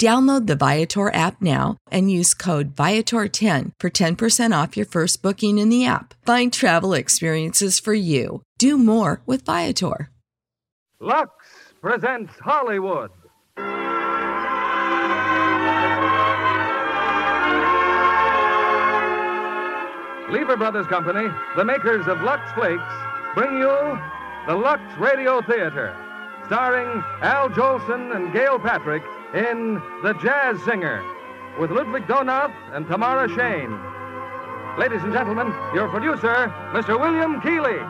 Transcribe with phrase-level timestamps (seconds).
[0.00, 5.58] Download the Viator app now and use code Viator10 for 10% off your first booking
[5.58, 6.14] in the app.
[6.26, 8.42] Find travel experiences for you.
[8.58, 10.10] Do more with Viator.
[11.00, 11.30] Lux
[11.80, 13.10] presents Hollywood.
[20.30, 22.82] Lever Brothers Company, the makers of Lux Flakes,
[23.34, 23.98] bring you
[24.48, 25.96] the Lux Radio Theater,
[26.46, 26.88] starring
[27.22, 29.02] Al Jolson and Gail Patrick
[29.34, 31.04] in The Jazz Singer
[31.58, 33.76] with Ludwig Donath and Tamara Shayne.
[34.78, 36.98] Ladies and gentlemen, your producer, Mr.
[37.00, 37.80] William Keighley.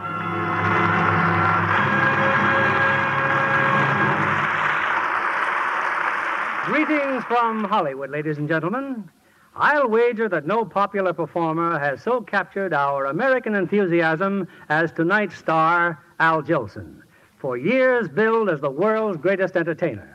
[6.65, 9.11] Greetings from Hollywood, ladies and gentlemen.
[9.55, 16.03] I'll wager that no popular performer has so captured our American enthusiasm as tonight's star,
[16.21, 17.03] Al Jolson,
[17.37, 20.14] for years billed as the world's greatest entertainer.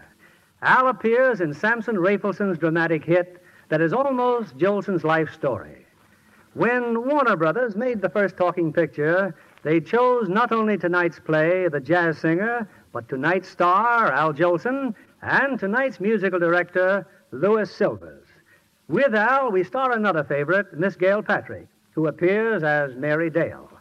[0.61, 5.85] Al appears in Samson Raphaelson's dramatic hit that is almost Jolson's life story.
[6.53, 9.33] When Warner Brothers made the first talking picture,
[9.63, 15.57] they chose not only tonight's play, The Jazz Singer, but tonight's star, Al Jolson, and
[15.57, 18.25] tonight's musical director, Louis Silvers.
[18.89, 23.71] With Al, we star another favorite, Miss Gail Patrick, who appears as Mary Dale.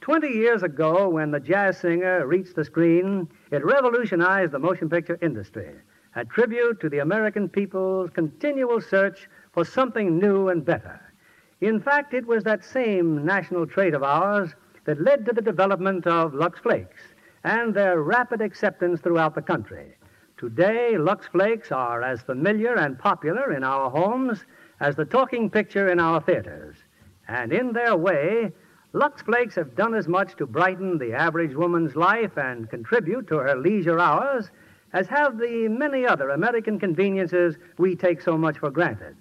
[0.00, 5.18] Twenty years ago, when The Jazz Singer reached the screen, it revolutionized the motion picture
[5.22, 5.74] industry
[6.16, 11.00] a tribute to the American people's continual search for something new and better.
[11.60, 14.50] In fact, it was that same national trait of ours
[14.84, 17.00] that led to the development of Lux Flakes
[17.44, 19.94] and their rapid acceptance throughout the country.
[20.36, 24.44] Today, Lux Flakes are as familiar and popular in our homes
[24.80, 26.76] as the talking picture in our theaters.
[27.28, 28.50] And in their way,
[28.92, 33.36] Lux Flakes have done as much to brighten the average woman's life and contribute to
[33.36, 34.50] her leisure hours
[34.92, 39.16] as have the many other American conveniences we take so much for granted.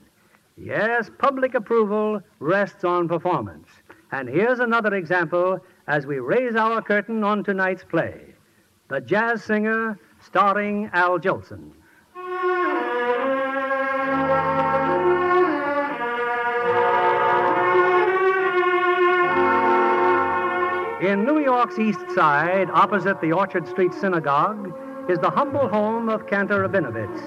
[0.58, 3.68] Yes, public approval rests on performance.
[4.12, 8.34] And here's another example as we raise our curtain on tonight's play
[8.90, 11.72] The Jazz Singer, starring Al Jolson.
[21.02, 24.74] In New York's East Side, opposite the Orchard Street Synagogue,
[25.10, 27.20] is the humble home of Cantor Rabinovitz,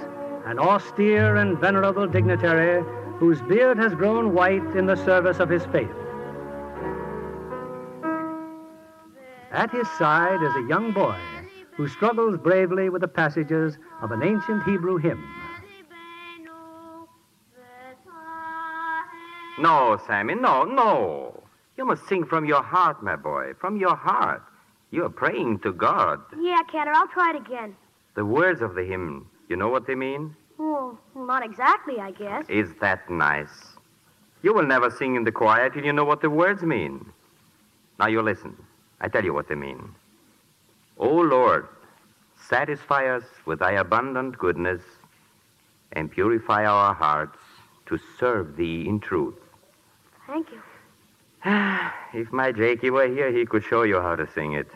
[0.47, 2.85] an austere and venerable dignitary
[3.19, 5.91] whose beard has grown white in the service of his faith.
[9.51, 11.19] At his side is a young boy
[11.77, 15.23] who struggles bravely with the passages of an ancient Hebrew hymn.
[19.59, 21.43] No, Sammy, no, no.
[21.77, 24.43] You must sing from your heart, my boy, from your heart.
[24.93, 26.21] You're praying to God.
[26.39, 27.75] Yeah, Cantor, I'll try it again.
[28.15, 30.37] The words of the hymn, you know what they mean?
[30.59, 32.45] Well, not exactly, I guess.
[32.49, 33.73] Is that nice?
[34.43, 37.11] You will never sing in the choir till you know what the words mean.
[37.99, 38.55] Now you listen.
[39.01, 39.95] I tell you what they mean.
[40.99, 41.69] O Lord,
[42.37, 44.83] satisfy us with thy abundant goodness
[45.93, 47.39] and purify our hearts
[47.87, 49.39] to serve thee in truth.
[50.27, 50.61] Thank you.
[52.21, 54.69] if my Jakey were here, he could show you how to sing it.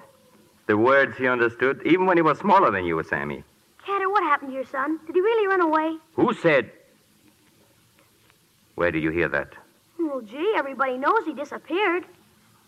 [0.67, 3.45] The words he understood, even when he was smaller than you, Sammy.
[3.85, 4.99] Cantor, what happened to your son?
[5.07, 5.97] Did he really run away?
[6.15, 6.73] Who said?
[8.75, 9.53] Where did you hear that?
[9.99, 12.05] Well, gee, everybody knows he disappeared.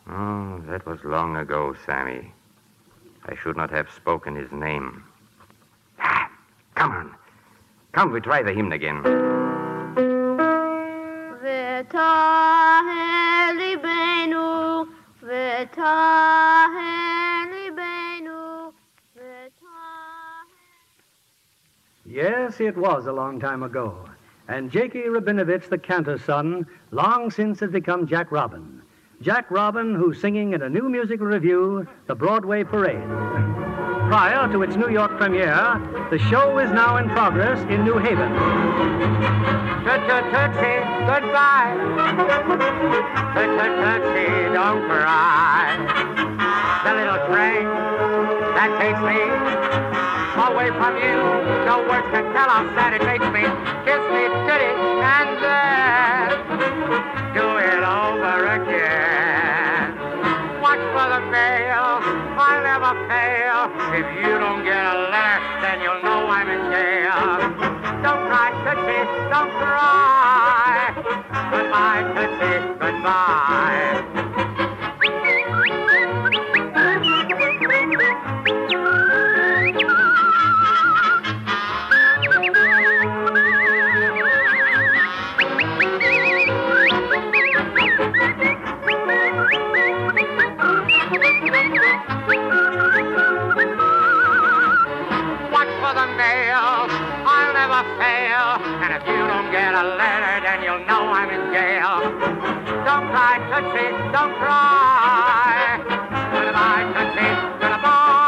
[0.08, 2.32] Oh, that was long ago, Sammy.
[3.26, 5.02] I should not have spoken his name.
[5.98, 6.30] Ah,
[6.76, 7.14] come on.
[7.92, 9.02] Come, we try the hymn again.
[11.42, 11.98] Veta
[12.88, 14.86] helibenu,
[15.20, 17.17] veta helibenu.
[22.10, 24.08] Yes, it was a long time ago.
[24.48, 28.80] And Jakey Rabinovich, the cantor's son, long since has become Jack Robin.
[29.20, 33.04] Jack Robin, who's singing in a new musical review, The Broadway Parade.
[34.08, 35.78] Prior to its New York premiere,
[36.10, 38.32] the show is now in progress in New Haven.
[39.84, 41.76] Tootsie, goodbye.
[43.36, 45.76] Tootsie, don't cry.
[46.84, 47.64] The little train
[48.56, 49.97] that takes me
[50.38, 51.18] away from you.
[51.66, 53.42] No words can tell how sad it makes me.
[53.82, 54.70] Kiss me, titty,
[55.02, 56.30] and then
[57.34, 59.98] do it over again.
[60.62, 61.98] Watch for the mail,
[62.38, 63.66] I'll never fail.
[63.98, 67.18] If you don't get a letter, then you'll know I'm in jail.
[68.02, 70.94] Don't cry, Tootsie, don't cry.
[71.50, 74.17] Goodbye, Tootsie, goodbye.
[102.98, 105.78] Don't cry, Tootsie, don't cry.
[106.32, 107.30] Goodbye, Tootsie,
[107.60, 108.18] goodbye.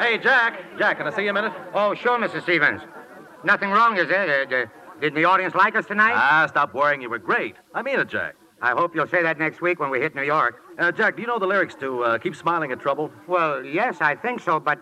[0.00, 0.58] Hey, Jack.
[0.76, 1.52] Jack, can I see you a minute?
[1.74, 2.42] Oh, sure, Mr.
[2.42, 2.80] Stevens.
[3.44, 4.48] Nothing wrong, is there?
[4.50, 4.66] Uh, uh,
[5.00, 6.14] did the audience like us tonight?
[6.16, 7.00] Ah, stop worrying.
[7.00, 7.54] You were great.
[7.72, 8.34] I mean it, Jack.
[8.64, 10.62] I hope you'll say that next week when we hit New York.
[10.78, 13.12] Uh, Jack, do you know the lyrics to uh, Keep Smiling at Trouble?
[13.26, 14.80] Well, yes, I think so, but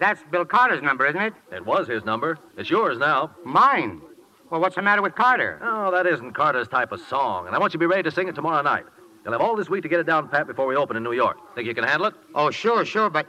[0.00, 1.32] that's Bill Carter's number, isn't it?
[1.52, 2.36] It was his number.
[2.56, 3.30] It's yours now.
[3.44, 4.02] Mine.
[4.50, 5.60] Well, what's the matter with Carter?
[5.62, 8.10] Oh, that isn't Carter's type of song, and I want you to be ready to
[8.10, 8.86] sing it tomorrow night.
[9.24, 11.12] You'll have all this week to get it down pat before we open in New
[11.12, 11.36] York.
[11.54, 12.14] Think you can handle it?
[12.34, 13.28] Oh, sure, sure, but.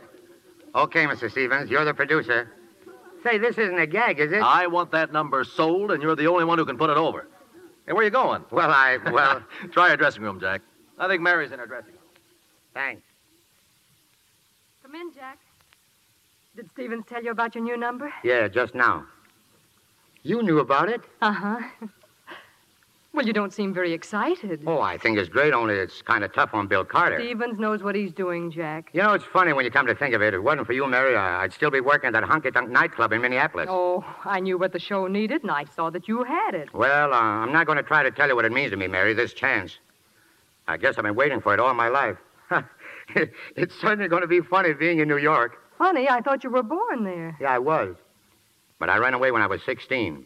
[0.73, 1.29] Okay, Mr.
[1.29, 2.51] Stevens, you're the producer.
[3.21, 4.41] Say, this isn't a gag, is it?
[4.41, 7.27] I want that number sold, and you're the only one who can put it over.
[7.85, 8.43] Hey, where are you going?
[8.51, 8.97] Well, I.
[9.11, 10.61] Well, Try your dressing room, Jack.
[10.97, 12.01] I think Mary's in her dressing room.
[12.73, 13.01] thanks.
[14.81, 15.39] Come in, Jack.
[16.55, 18.13] Did Stevens tell you about your new number?
[18.23, 19.05] Yeah, just now.
[20.21, 21.01] You knew about it?
[21.21, 21.59] Uh huh.
[23.13, 24.63] well, you don't seem very excited.
[24.65, 27.19] Oh, I think it's great, only it's kind of tough on Bill Carter.
[27.19, 28.89] Stevens knows what he's doing, Jack.
[28.91, 30.29] You know, it's funny when you come to think of it.
[30.29, 33.13] If it wasn't for you, Mary, I'd still be working at that honky tonk nightclub
[33.13, 33.67] in Minneapolis.
[33.69, 36.73] Oh, I knew what the show needed, and I saw that you had it.
[36.73, 38.87] Well, uh, I'm not going to try to tell you what it means to me,
[38.87, 39.77] Mary, this chance.
[40.67, 42.17] I guess I've been waiting for it all my life.
[43.55, 45.59] it's certainly going to be funny being in New York.
[45.77, 47.37] Funny, I thought you were born there.
[47.39, 47.95] Yeah, I was.
[48.79, 50.25] But I ran away when I was 16.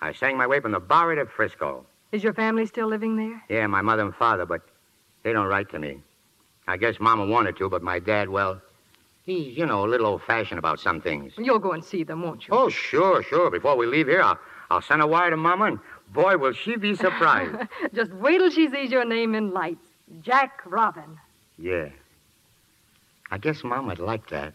[0.00, 1.86] I sang my way from the Bowery to Frisco.
[2.12, 3.42] Is your family still living there?
[3.48, 4.60] Yeah, my mother and father, but
[5.22, 5.98] they don't write to me.
[6.68, 8.60] I guess Mama wanted to, but my dad, well,
[9.24, 11.32] he's, you know, a little old fashioned about some things.
[11.38, 12.54] You'll go and see them, won't you?
[12.54, 13.50] Oh, sure, sure.
[13.50, 14.38] Before we leave here, I'll,
[14.70, 15.78] I'll send a wire to Mama, and
[16.12, 17.56] boy, will she be surprised.
[17.94, 19.86] Just wait till she sees your name in lights.
[20.22, 21.18] Jack Robin.
[21.58, 21.88] yeah.
[23.30, 24.52] I guess Mama'd like that.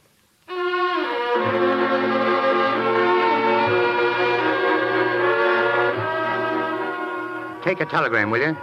[7.67, 8.53] Take a telegram, will you?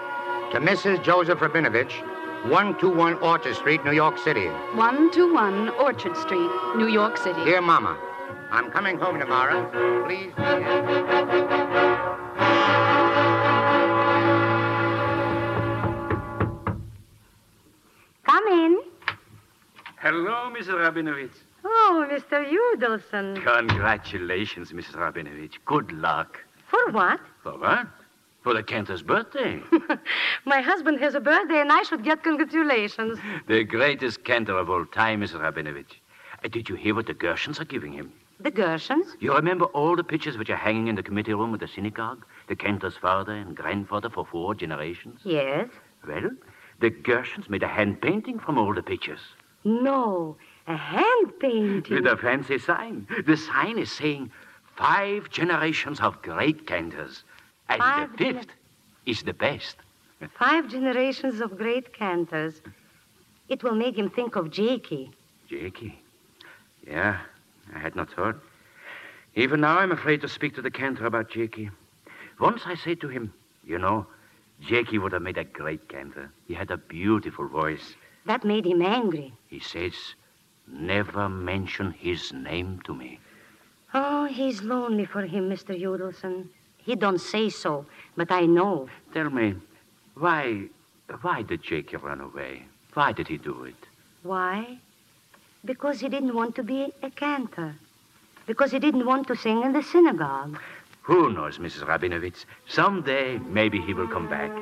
[0.53, 1.05] To Mrs.
[1.05, 2.01] Joseph Rabinovich,
[2.49, 4.47] 121 Orchard Street, New York City.
[4.47, 7.45] 121 Orchard Street, New York City.
[7.45, 7.99] Dear Mama,
[8.51, 9.69] I'm coming home tomorrow.
[10.07, 10.65] Please be here.
[18.25, 18.81] Come in.
[20.01, 20.81] Hello, Mrs.
[20.81, 21.43] Rabinovich.
[21.63, 22.51] Oh, Mr.
[22.73, 23.35] Udelson.
[23.45, 24.95] Congratulations, Mrs.
[24.95, 25.59] Rabinovich.
[25.67, 26.39] Good luck.
[26.71, 27.21] For what?
[27.43, 27.87] For what?
[28.45, 29.63] For the Cantor's birthday.
[30.45, 33.19] My husband has a birthday, and I should get congratulations.
[33.49, 35.41] the greatest Cantor of all time, Mrs.
[35.41, 35.95] Rabinovich.
[36.45, 38.13] Uh, did you hear what the Gershons are giving him?
[38.39, 39.07] The Gershons?
[39.19, 42.27] You remember all the pictures which are hanging in the committee room of the synagogue?
[42.49, 45.21] The Cantor's father and grandfather for four generations?
[45.25, 45.71] Yes.
[46.07, 46.31] Well,
[46.81, 49.21] the Gershons made a hand painting from all the pictures.
[49.65, 50.37] No,
[50.67, 51.95] a hand painting.
[51.97, 53.07] With a fancy sign.
[53.25, 54.31] The sign is saying
[54.77, 57.25] five generations of great cantors.
[57.69, 58.49] And Five the fifth
[59.07, 59.77] is the best.
[60.39, 62.61] Five generations of great cantors.
[63.49, 65.11] It will make him think of Jakey.
[65.49, 66.01] Jakey.
[66.87, 67.19] Yeah,
[67.75, 68.37] I had not thought.
[69.35, 71.71] Even now, I'm afraid to speak to the cantor about Jakey.
[72.41, 73.33] Once I said to him,
[73.65, 74.07] you know,
[74.61, 76.31] Jakey would have made a great cantor.
[76.47, 77.95] He had a beautiful voice.
[78.27, 79.33] That made him angry.
[79.49, 79.95] He says,
[80.67, 83.19] never mention his name to me.
[83.93, 85.79] Oh, he's lonely for him, Mr.
[85.79, 86.49] Udelson.
[86.85, 87.87] He don't say so,
[88.17, 88.89] but I know.
[89.15, 89.55] Tell me,
[90.15, 90.65] why,
[91.23, 92.63] why did Jakey run away?
[92.93, 93.75] Why did he do it?
[94.23, 94.79] Why?
[95.65, 97.75] Because he didn't want to be a cantor.
[98.47, 100.61] Because he didn't want to sing in the synagogue.
[101.03, 101.87] Who knows, Mrs.
[101.87, 102.45] Rabinovitz?
[102.69, 104.53] Someday, maybe he will come back.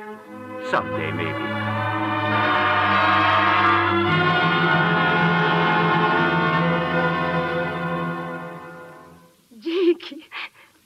[0.71, 1.73] Someday, maybe.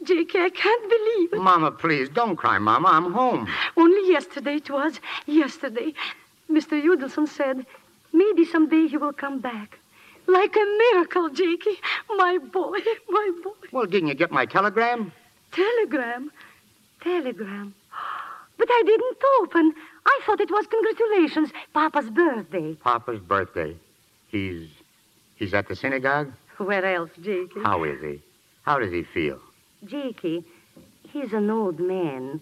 [0.07, 1.39] Jakey, Jakey, I can't believe it.
[1.41, 2.87] Mama, please, don't cry, Mama.
[2.87, 3.47] I'm home.
[3.75, 4.99] Only yesterday it was.
[5.25, 5.93] Yesterday.
[6.49, 6.81] Mr.
[6.81, 7.65] Udelson said,
[8.13, 9.79] maybe someday he will come back.
[10.27, 11.77] Like a miracle, Jakey.
[12.15, 13.51] My boy, my boy.
[13.71, 15.11] Well, didn't you get my telegram?
[15.51, 16.31] Telegram.
[17.01, 17.73] Telegram.
[18.57, 19.73] But I didn't open.
[20.05, 21.49] I thought it was congratulations.
[21.73, 22.73] Papa's birthday.
[22.75, 23.75] Papa's birthday.
[24.29, 24.69] He's.
[25.35, 26.31] he's at the synagogue?
[26.57, 27.61] Where else, Jakey?
[27.63, 28.21] How is he?
[28.63, 29.39] How does he feel?
[29.85, 30.43] Jakey,
[31.03, 32.41] he's an old man.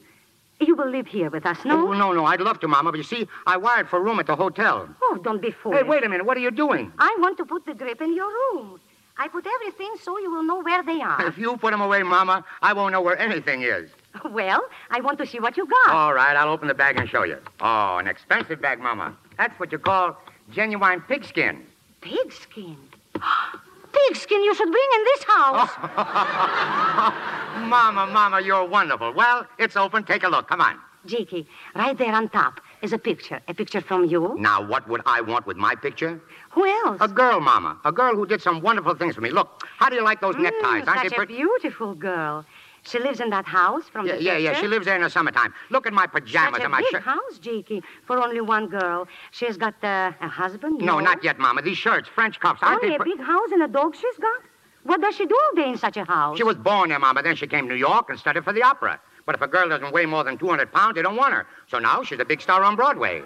[0.60, 1.90] You will live here with us, no?
[1.90, 2.26] Oh, no, no.
[2.26, 4.88] I'd love to, Mama, but you see, I wired for a room at the hotel.
[5.02, 5.80] Oh, don't be foolish.
[5.82, 6.26] Hey, wait a minute.
[6.26, 6.94] What are you doing?
[6.98, 8.80] I want to put the grip in your room.
[9.18, 11.26] I put everything so you will know where they are.
[11.26, 13.90] If you put them away, Mama, I won't know where anything is.
[14.30, 14.62] Well,
[14.92, 15.94] I want to see what you got.
[15.94, 17.38] All right, I'll open the bag and show you.
[17.60, 19.16] Oh, an expensive bag, Mama.
[19.38, 20.18] That's what you call
[20.52, 21.66] genuine pigskin.
[22.02, 22.78] Pigskin.
[23.96, 25.70] Pigskin you should bring in this house.
[25.78, 27.14] Oh.
[27.76, 29.14] Mama, Mama, you're wonderful.
[29.14, 30.04] Well, it's open.
[30.04, 30.48] Take a look.
[30.48, 30.78] Come on.
[31.06, 33.40] Jakey, right there on top is a picture.
[33.48, 34.36] A picture from you.
[34.40, 36.20] Now, what would I want with my picture?
[36.52, 36.98] Who else?
[37.00, 37.78] A girl, Mama.
[37.86, 39.30] A girl who did some wonderful things for me.
[39.30, 40.64] Look, how do you like those neckties?
[40.64, 41.36] Mm, Aren't such they a pretty?
[41.36, 42.44] beautiful girl.
[42.86, 44.54] She lives in that house from Yeah, the yeah, yeah.
[44.62, 45.54] She lives there in the summertime.
[45.72, 47.02] Look at my pajamas Such a and my big shirt.
[47.02, 49.08] house, Jakey, for only one girl.
[49.32, 50.82] She's got uh, a husband.
[50.82, 51.64] No, not yet, Mama.
[51.64, 53.02] These shirts, French cuffs, aren't Only they?
[53.04, 54.42] a big house and a dog she's got.
[54.84, 56.38] What does she do all day in such a house?
[56.38, 57.24] She was born there, Mama.
[57.24, 59.00] Then she came to New York and studied for the opera.
[59.26, 61.48] But if a girl doesn't weigh more than 200 pounds, they don't want her.
[61.68, 63.24] So now she's a big star on Broadway.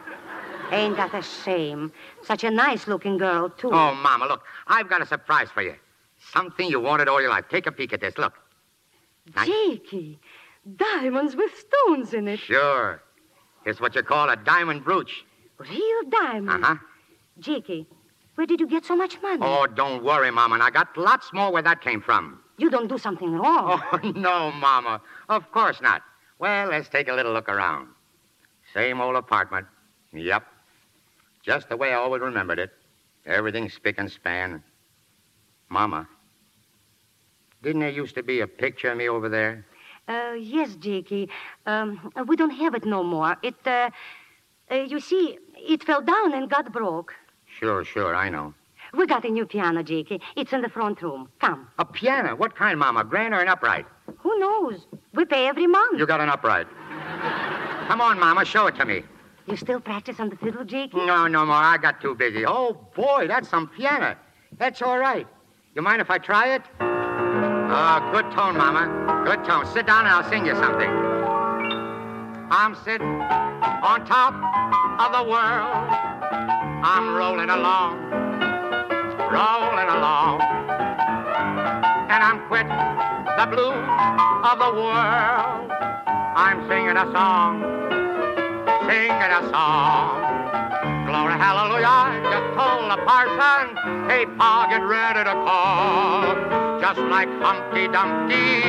[0.71, 1.91] Ain't that a shame?
[2.23, 3.71] Such a nice-looking girl too.
[3.73, 5.75] Oh, Mama, look, I've got a surprise for you.
[6.31, 7.45] Something you wanted all your life.
[7.49, 8.17] Take a peek at this.
[8.17, 8.33] Look.
[9.45, 10.19] Jakey,
[10.75, 12.39] diamonds with stones in it.
[12.39, 13.01] Sure.
[13.65, 15.25] It's what you call a diamond brooch.
[15.57, 16.63] Real diamond.
[16.63, 16.75] Uh huh.
[17.39, 17.87] Jakey,
[18.35, 19.39] where did you get so much money?
[19.41, 20.55] Oh, don't worry, Mama.
[20.55, 22.39] And I got lots more where that came from.
[22.57, 23.81] You don't do something wrong.
[23.91, 25.01] Oh, no, Mama.
[25.29, 26.01] Of course not.
[26.39, 27.87] Well, let's take a little look around.
[28.73, 29.67] Same old apartment.
[30.13, 30.43] Yep.
[31.43, 32.71] Just the way I always remembered it.
[33.25, 34.63] Everything spick and span.
[35.69, 36.07] Mama,
[37.61, 39.65] didn't there used to be a picture of me over there?
[40.07, 41.29] Uh, yes, Jakey.
[41.65, 43.37] Um, we don't have it no more.
[43.43, 43.89] It, uh,
[44.71, 47.13] uh, you see, it fell down and got broke.
[47.45, 48.53] Sure, sure, I know.
[48.93, 50.19] We got a new piano, Jakey.
[50.35, 51.29] It's in the front room.
[51.39, 51.67] Come.
[51.77, 52.35] A piano?
[52.35, 53.03] What kind, Mama?
[53.03, 53.85] Grand or an upright?
[54.17, 54.87] Who knows?
[55.13, 55.99] We pay every month.
[55.99, 56.65] You got an upright.
[57.87, 59.03] Come on, Mama, show it to me.
[59.45, 60.97] You still practice on the fiddle, Jakey?
[60.97, 61.55] No, no more.
[61.55, 62.45] I got too busy.
[62.47, 64.15] Oh, boy, that's some piano.
[64.57, 65.27] That's all right.
[65.75, 66.88] You mind if I try it?
[67.71, 68.89] Ah, good tone, Mama.
[69.25, 69.63] Good tone.
[69.63, 70.89] Sit down and I'll sing you something.
[72.49, 73.21] I'm sitting
[73.85, 74.33] on top
[74.97, 75.85] of the world.
[76.81, 78.09] I'm rolling along,
[79.29, 80.41] rolling along.
[82.09, 82.73] And I'm quitting
[83.37, 83.85] the blues
[84.49, 85.69] of the world.
[86.33, 87.61] I'm singing a song,
[88.89, 90.25] singing a song.
[91.05, 96.58] Glory, hallelujah, just told the parson, hey, Pa, get ready to call.
[96.81, 98.63] Just like Humpty Dumpty,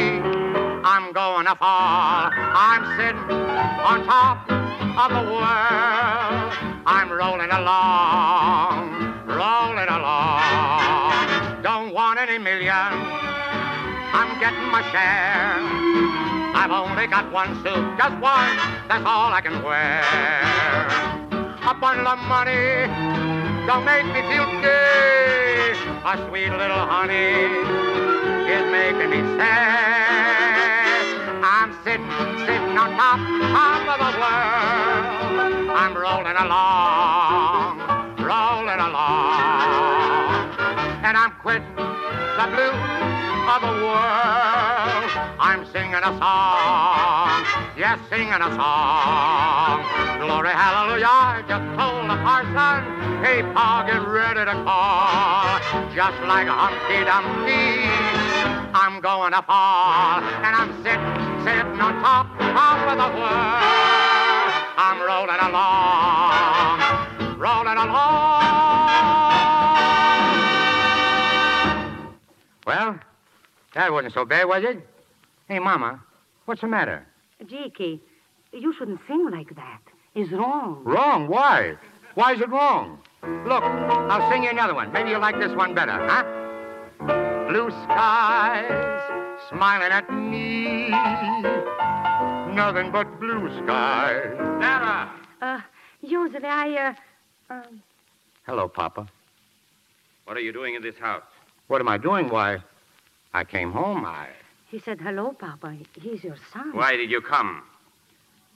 [0.83, 2.31] I'm going to fall.
[2.35, 6.53] I'm sitting on top of the world.
[6.87, 11.63] I'm rolling along, rolling along.
[11.63, 12.75] Don't want any million.
[12.75, 15.61] I'm getting my share.
[16.53, 18.57] I've only got one suit, just one,
[18.89, 20.03] that's all I can wear.
[21.63, 23.40] A bundle of money
[23.71, 25.71] don't make me feel gay.
[26.03, 27.39] A sweet little honey
[28.51, 30.99] is making me sad.
[31.45, 32.11] I'm sitting,
[32.47, 33.21] sitting on top,
[33.55, 35.71] top of the world.
[35.71, 37.79] I'm rolling along,
[38.19, 40.51] rolling along.
[41.07, 43.21] And I'm quitting the blues
[43.55, 45.11] of the world.
[45.39, 47.47] I'm singing a song,
[47.79, 49.87] yes, singing a song.
[50.19, 55.61] Glory, hallelujah, I just told the parson, hey, Pa, get ready to call.
[55.95, 57.85] Just like Humpty Dumpty,
[58.73, 60.21] I'm going to fall.
[60.21, 64.51] And I'm sitting, sitting on top top of the world.
[64.77, 66.81] I'm rolling along,
[67.39, 68.41] rolling along.
[72.67, 72.99] Well,
[73.75, 74.87] that wasn't so bad, was it?
[75.49, 76.03] Hey, Mama,
[76.47, 77.07] what's the matter?
[77.47, 78.01] Jakey,
[78.53, 79.81] you shouldn't sing like that.
[80.15, 80.83] It's wrong.
[80.85, 81.29] Wrong?
[81.29, 81.77] Why?
[82.15, 82.99] Why is it wrong?
[83.23, 84.93] Look, I'll sing you another one.
[84.93, 86.25] Maybe you'll like this one better, huh?
[87.49, 89.03] Blue skies
[89.49, 90.89] smiling at me.
[92.55, 94.37] Nothing but blue skies.
[94.61, 95.13] Sarah!
[95.41, 95.61] Uh,
[96.01, 96.95] usually I,
[97.51, 97.83] uh, um,
[98.47, 99.09] Hello, Papa.
[100.25, 101.23] What are you doing in this house?
[101.69, 102.29] What am I doing?
[102.29, 102.59] Why,
[103.33, 104.05] I came home.
[104.05, 104.29] I
[104.71, 105.77] he said, hello, Papa.
[106.01, 106.73] He's your son.
[106.73, 107.65] Why did you come?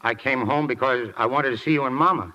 [0.02, 2.32] I came home because I wanted to see you and Mama.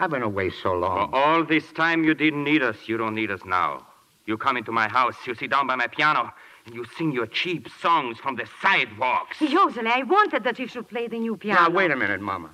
[0.00, 1.10] I've been away so long.
[1.10, 2.76] For all this time you didn't need us.
[2.86, 3.86] You don't need us now.
[4.24, 6.32] You come into my house, you sit down by my piano,
[6.64, 9.38] and you sing your cheap songs from the sidewalks.
[9.40, 11.68] Usually I wanted that you should play the new piano.
[11.68, 12.48] Now, wait a minute, Mama.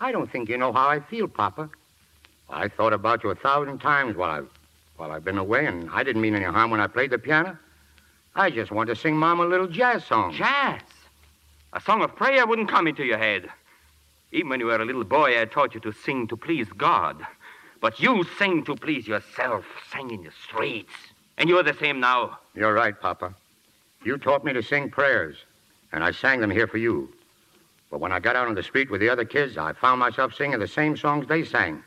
[0.00, 1.68] I don't think you know how I feel, Papa.
[2.48, 4.48] I thought about you a thousand times while I've,
[4.96, 7.58] while I've been away, and I didn't mean any harm when I played the piano.
[8.34, 10.32] I just want to sing Mama a little jazz song.
[10.32, 10.80] Jazz?
[11.74, 13.50] A song of prayer wouldn't come into your head.
[14.32, 17.26] Even when you were a little boy, I taught you to sing to please God.
[17.80, 20.92] But you sing to please yourself, sang in the streets.
[21.38, 22.38] And you're the same now.
[22.54, 23.34] You're right, Papa.
[24.04, 25.36] You taught me to sing prayers,
[25.92, 27.12] and I sang them here for you.
[27.90, 30.34] But when I got out on the street with the other kids, I found myself
[30.34, 31.82] singing the same songs they sang.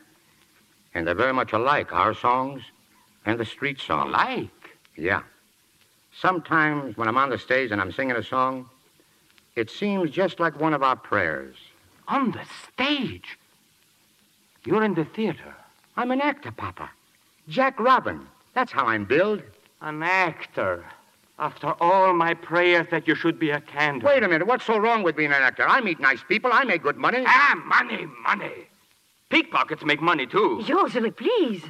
[0.94, 2.62] And they're very much alike, our songs
[3.24, 4.10] and the street songs.
[4.10, 4.50] Alike?
[4.96, 5.22] Yeah.
[6.12, 8.68] Sometimes when I'm on the stage and I'm singing a song,
[9.56, 11.56] it seems just like one of our prayers.
[12.08, 12.42] On the
[12.72, 13.38] stage?
[14.64, 15.54] You're in the theater.
[15.96, 16.90] I'm an actor, Papa.
[17.48, 18.26] Jack Robin.
[18.54, 19.42] That's how I'm billed.
[19.80, 20.84] An actor.
[21.38, 24.08] After all my prayers that you should be a candle.
[24.08, 24.46] Wait a minute.
[24.46, 25.66] What's so wrong with being an actor?
[25.66, 26.50] I meet nice people.
[26.52, 27.24] I make good money.
[27.26, 28.68] Ah, money, money.
[29.30, 30.62] Pickpockets make money, too.
[30.64, 31.62] Usually, please.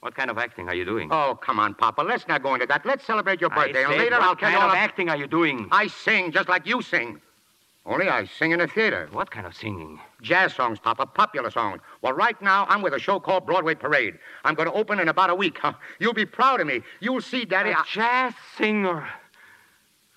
[0.00, 1.08] What kind of acting are you doing?
[1.12, 2.02] Oh, come on, Papa.
[2.02, 2.84] Let's not go into that.
[2.84, 3.84] Let's celebrate your birthday.
[3.84, 5.68] I and later what I'll tell kind you all of ab- acting are you doing?
[5.70, 7.20] I sing just like you sing.
[7.86, 9.08] Only I sing in a theater.
[9.12, 10.00] What kind of singing?
[10.20, 11.80] Jazz songs, Papa, popular songs.
[12.02, 14.18] Well, right now, I'm with a show called Broadway Parade.
[14.44, 15.58] I'm going to open in about a week.
[15.60, 15.74] Huh?
[16.00, 16.82] You'll be proud of me.
[16.98, 17.70] You'll see, Daddy.
[17.70, 19.08] A I- jazz singer.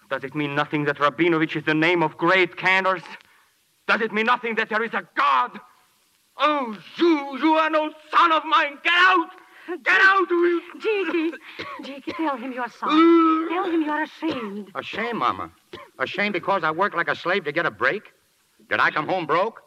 [0.10, 3.04] Does it mean nothing that Rabinovich is the name of great cantors?
[3.88, 5.60] Does it mean nothing that there is a God?
[6.38, 8.80] Oh, you, you are no son of mine.
[8.84, 9.30] Get out!
[9.84, 10.28] Get out!
[10.80, 11.32] Jakey,
[11.84, 12.94] Jakey, tell him you're sorry.
[12.94, 13.50] Uh.
[13.50, 14.72] tell him you're ashamed.
[14.74, 15.52] Ashamed, Mama.
[16.00, 18.12] Ashamed because I worked like a slave to get a break?
[18.70, 19.62] Did I come home broke?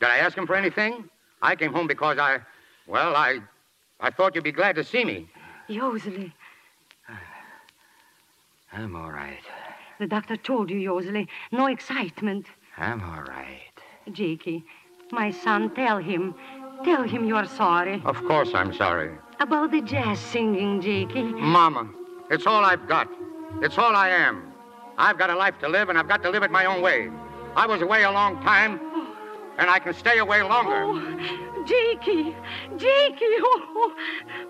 [0.00, 1.08] Did I ask him for anything?
[1.42, 2.38] I came home because I,
[2.86, 3.40] well, I,
[4.00, 5.28] I thought you'd be glad to see me.
[5.68, 6.32] Usually.
[8.72, 9.40] I'm all right.
[9.98, 11.28] The doctor told you, usually.
[11.50, 12.46] No excitement.
[12.78, 13.60] I'm all right.
[14.10, 14.64] Jakey,
[15.10, 16.34] my son, tell him.
[16.84, 18.02] Tell him you're sorry.
[18.04, 19.12] Of course I'm sorry.
[19.42, 21.24] About the jazz singing, Jakey.
[21.24, 21.90] Mama,
[22.30, 23.08] it's all I've got.
[23.60, 24.52] It's all I am.
[24.96, 27.10] I've got a life to live, and I've got to live it my own way.
[27.56, 28.78] I was away a long time,
[29.58, 30.84] and I can stay away longer.
[30.84, 32.36] Oh, Jakey,
[32.76, 33.34] Jakey.
[33.40, 33.96] Oh,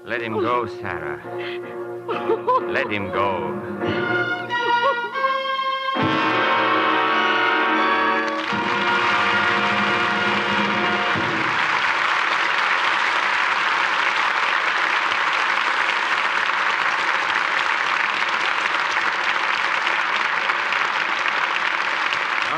[0.05, 1.23] Let him go, Sarah.
[2.71, 4.42] Let him go.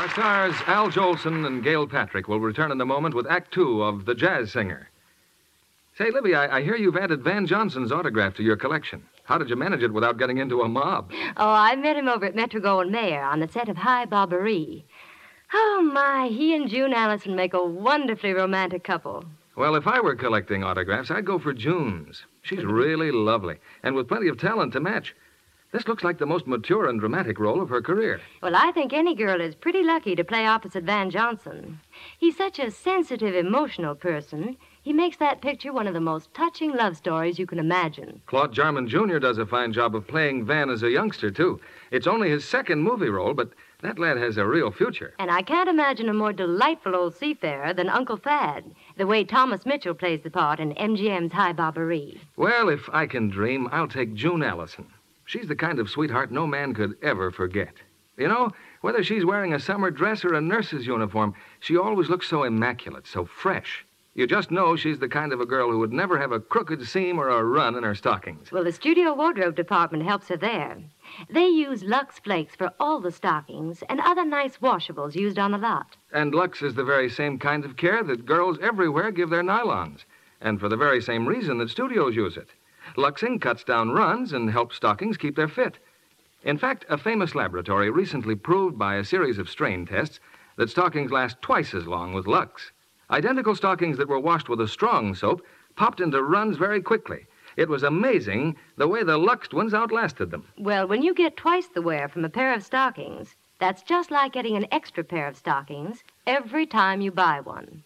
[0.05, 3.81] Our stars Al Jolson and Gail Patrick will return in a moment with Act Two
[3.81, 4.87] of The Jazz Singer.
[5.97, 9.01] Say, Libby, I, I hear you've added Van Johnson's autograph to your collection.
[9.23, 11.11] How did you manage it without getting into a mob?
[11.37, 14.83] Oh, I met him over at Metro Goldwyn Mayer on the set of High Barbaree.
[15.51, 19.25] Oh, my, he and June Allyson make a wonderfully romantic couple.
[19.55, 22.21] Well, if I were collecting autographs, I'd go for June's.
[22.43, 25.15] She's really lovely, and with plenty of talent to match.
[25.71, 28.21] This looks like the most mature and dramatic role of her career.
[28.41, 31.81] Well, I think any girl is pretty lucky to play opposite Van Johnson.
[32.17, 34.55] He's such a sensitive, emotional person.
[34.83, 38.21] He makes that picture one of the most touching love stories you can imagine.
[38.25, 39.17] Claude Jarman Jr.
[39.17, 41.59] does a fine job of playing Van as a youngster, too.
[41.91, 43.49] It's only his second movie role, but
[43.81, 45.13] that lad has a real future.
[45.19, 48.63] And I can't imagine a more delightful old seafarer than Uncle Thad,
[48.95, 52.21] the way Thomas Mitchell plays the part in MGM's High Barbaree.
[52.37, 54.85] Well, if I can dream, I'll take June Allyson.
[55.25, 57.73] She's the kind of sweetheart no man could ever forget.
[58.17, 62.29] You know, whether she's wearing a summer dress or a nurse's uniform, she always looks
[62.29, 63.85] so immaculate, so fresh.
[64.13, 66.87] You just know she's the kind of a girl who would never have a crooked
[66.87, 68.49] seam or a run in her stockings.
[68.49, 70.77] Well, the studio wardrobe department helps her there.
[71.29, 75.57] They use Lux Flakes for all the stockings and other nice washables used on the
[75.57, 75.97] lot.
[76.13, 80.05] And Lux is the very same kind of care that girls everywhere give their nylons,
[80.39, 82.51] and for the very same reason that studios use it.
[82.97, 85.77] Luxing cuts down runs and helps stockings keep their fit.
[86.43, 90.19] In fact, a famous laboratory recently proved by a series of strain tests
[90.57, 92.71] that stockings last twice as long with Lux.
[93.09, 95.41] Identical stockings that were washed with a strong soap
[95.75, 97.25] popped into runs very quickly.
[97.57, 100.47] It was amazing the way the Luxed ones outlasted them.
[100.57, 104.33] Well, when you get twice the wear from a pair of stockings, that's just like
[104.33, 107.83] getting an extra pair of stockings every time you buy one.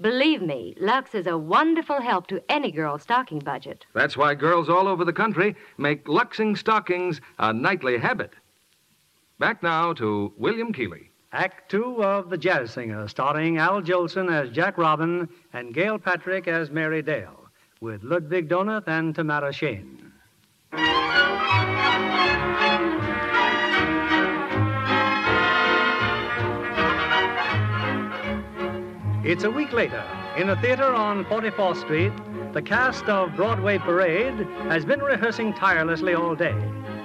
[0.00, 3.86] Believe me, Lux is a wonderful help to any girl's stocking budget.
[3.94, 8.32] That's why girls all over the country make Luxing stockings a nightly habit.
[9.38, 11.10] Back now to William Keighley.
[11.32, 16.48] Act two of The Jazz Singer, starring Al Jolson as Jack Robin and Gail Patrick
[16.48, 17.48] as Mary Dale,
[17.80, 20.03] with Ludwig Donath and Tamara Shayne.
[29.24, 30.04] It's a week later.
[30.36, 32.12] In a theater on 44th Street,
[32.52, 36.54] the cast of Broadway Parade has been rehearsing tirelessly all day,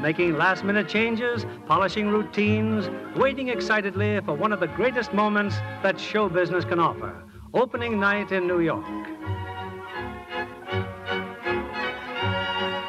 [0.02, 5.98] making last minute changes, polishing routines, waiting excitedly for one of the greatest moments that
[5.98, 8.86] show business can offer opening night in New York.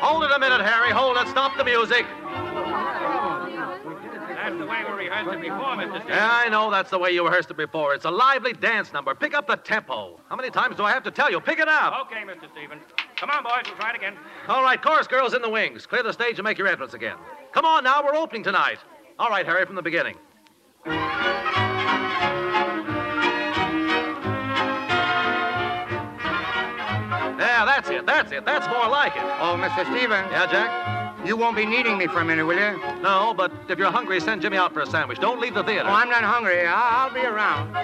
[0.00, 0.90] Hold it a minute, Harry.
[0.90, 1.28] Hold it.
[1.28, 2.04] Stop the music.
[4.50, 5.86] That's the way we rehearsed it before, Mr.
[5.88, 6.08] Stevens.
[6.08, 7.94] Yeah, I know that's the way you rehearsed it before.
[7.94, 9.14] It's a lively dance number.
[9.14, 10.18] Pick up the tempo.
[10.28, 11.38] How many times do I have to tell you?
[11.40, 12.06] Pick it up.
[12.06, 12.50] Okay, Mr.
[12.50, 12.82] Stevens.
[13.16, 13.62] Come on, boys.
[13.66, 14.14] We'll try it again.
[14.48, 15.86] All right, chorus girls in the wings.
[15.86, 17.16] Clear the stage and make your entrance again.
[17.52, 18.78] Come on now, we're opening tonight.
[19.20, 20.16] All right, Harry, from the beginning.
[27.38, 28.04] Yeah, that's it.
[28.04, 28.44] That's it.
[28.44, 29.22] That's more like it.
[29.22, 29.84] Oh, Mr.
[29.84, 30.28] Stevens.
[30.32, 30.99] Yeah, Jack?
[31.24, 32.78] You won't be needing me for a minute, will you?
[33.02, 35.18] No, but if you're hungry, send Jimmy out for a sandwich.
[35.18, 35.88] Don't leave the theater.
[35.88, 36.66] Oh, I'm not hungry.
[36.66, 37.74] I'll, I'll be around.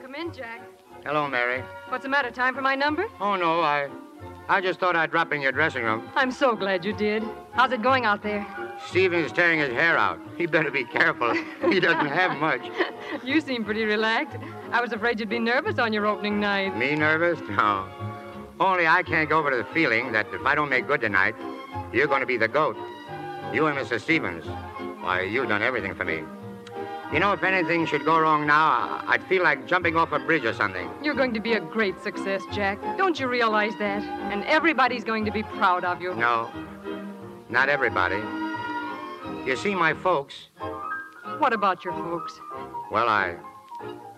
[0.00, 0.62] Come in, Jack.
[1.04, 1.62] Hello, Mary.
[1.88, 2.30] What's the matter?
[2.30, 3.06] Time for my number?
[3.20, 3.88] Oh, no, I.
[4.48, 6.08] I just thought I'd drop in your dressing room.
[6.14, 7.24] I'm so glad you did.
[7.52, 8.46] How's it going out there?
[8.86, 10.20] Stevens is tearing his hair out.
[10.36, 11.34] He better be careful.
[11.68, 12.60] He doesn't have much.
[13.24, 14.36] You seem pretty relaxed.
[14.72, 16.76] I was afraid you'd be nervous on your opening night.
[16.76, 17.38] Me nervous?
[17.48, 17.86] No.
[18.58, 21.34] Only I can't go over to the feeling that if I don't make good tonight,
[21.92, 22.76] you're going to be the goat.
[23.52, 24.00] You and Mr.
[24.00, 24.44] Stevens.
[25.00, 26.22] Why, you've done everything for me.
[27.12, 30.44] You know, if anything should go wrong now, I'd feel like jumping off a bridge
[30.44, 30.90] or something.
[31.02, 32.80] You're going to be a great success, Jack.
[32.98, 34.02] Don't you realize that?
[34.32, 36.14] And everybody's going to be proud of you.
[36.16, 36.50] No,
[37.48, 38.20] not everybody.
[39.48, 40.48] You see, my folks,
[41.38, 42.40] What about your folks?
[42.90, 43.36] well, I.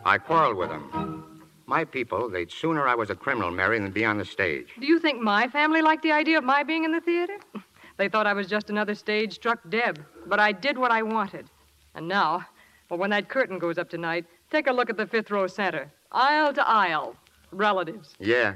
[0.05, 1.42] I quarreled with them.
[1.66, 4.68] My people, they'd sooner I was a criminal, Mary, than be on the stage.
[4.81, 7.38] Do you think my family liked the idea of my being in the theater?
[7.98, 11.51] They thought I was just another stage struck Deb, but I did what I wanted.
[11.96, 12.46] And now,
[12.90, 15.90] well, when that curtain goes up tonight, take a look at the fifth row center,
[16.12, 17.16] aisle to aisle,
[17.53, 18.14] relatives.
[18.18, 18.55] Yeah.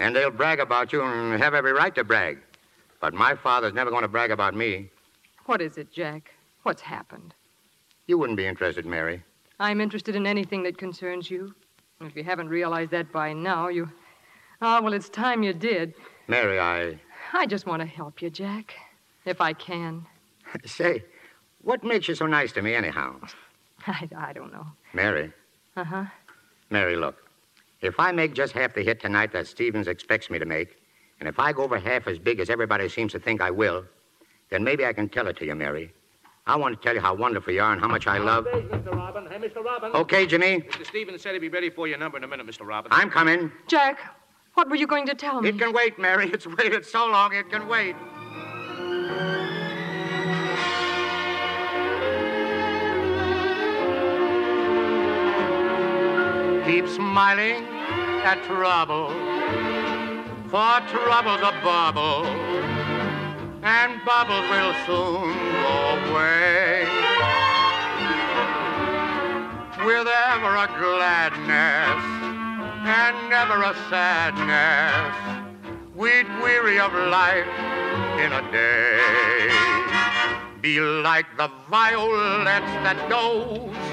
[0.00, 2.38] And they'll brag about you and have every right to brag.
[3.00, 4.90] But my father's never going to brag about me.
[5.46, 6.32] What is it, Jack?
[6.62, 7.34] What's happened?
[8.06, 9.22] You wouldn't be interested, Mary.
[9.60, 11.54] I'm interested in anything that concerns you.
[12.00, 13.88] And if you haven't realized that by now, you.
[14.60, 15.94] Ah, well, it's time you did.
[16.26, 16.98] Mary, I.
[17.32, 18.74] I just want to help you, Jack,
[19.24, 20.06] if I can.
[20.64, 21.04] Say,
[21.60, 23.14] what makes you so nice to me, anyhow?
[23.86, 24.66] I, I don't know.
[24.92, 25.32] Mary.
[25.76, 26.04] Uh huh.
[26.70, 27.16] Mary, look.
[27.80, 30.76] If I make just half the hit tonight that Stevens expects me to make,
[31.20, 33.84] and if I go over half as big as everybody seems to think I will,
[34.50, 35.92] then maybe I can tell it to you, Mary.
[36.46, 38.44] I want to tell you how wonderful you are and how much I love.
[38.44, 38.92] Mr.
[38.92, 39.26] Robin.
[39.30, 39.64] Hey, Mr.
[39.64, 39.92] Robin.
[39.92, 40.60] Okay, Jimmy.
[40.60, 40.86] Mr.
[40.86, 42.66] Stevens said he'd be ready for your number in a minute, Mr.
[42.66, 42.90] Robin.
[42.92, 43.50] I'm coming.
[43.68, 44.00] Jack,
[44.54, 45.48] what were you going to tell me?
[45.48, 46.30] It can wait, Mary.
[46.32, 47.94] It's waited so long, it can wait.
[56.72, 57.66] Keep smiling
[58.24, 59.10] at trouble,
[60.48, 62.24] for trouble's a bubble,
[63.62, 66.88] and bubbles will soon go away.
[69.84, 72.02] With ever a gladness
[72.88, 75.14] and never a sadness,
[75.94, 77.52] we'd weary of life
[78.18, 79.50] in a day.
[80.62, 83.91] Be like the violets that goes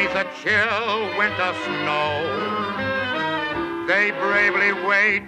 [0.00, 2.08] neath a chill winter snow.
[3.86, 5.26] They bravely wait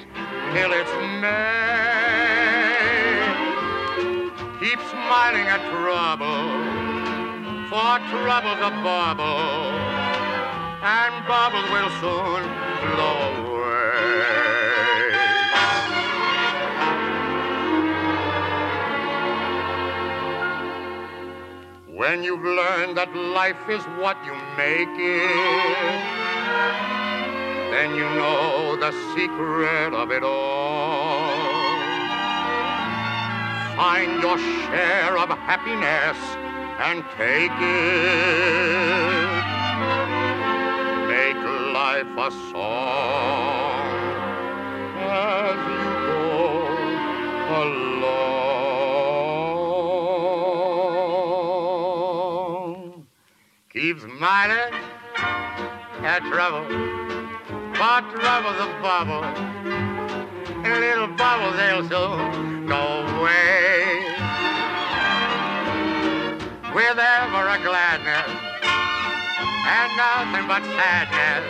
[0.55, 2.01] till it's May.
[4.61, 6.45] Keep smiling at trouble,
[7.69, 9.77] for trouble's a bubble,
[10.83, 12.43] and bubbles will soon
[12.95, 13.52] blow
[22.03, 26.01] When you've learned that life is what you make it,
[27.71, 31.31] then you know the secret of it all.
[33.77, 36.19] Find your share of happiness
[36.83, 39.31] and take it.
[41.07, 41.41] Make
[41.73, 43.87] life a song
[44.99, 46.67] as you go
[47.63, 47.92] along.
[53.73, 54.75] Keep smiling
[56.05, 56.69] at trouble,
[57.73, 59.25] But trouble's a bubble.
[59.25, 64.05] And little bubbles, they'll soon go away.
[66.75, 68.29] With ever a gladness
[69.65, 71.49] and nothing but sadness,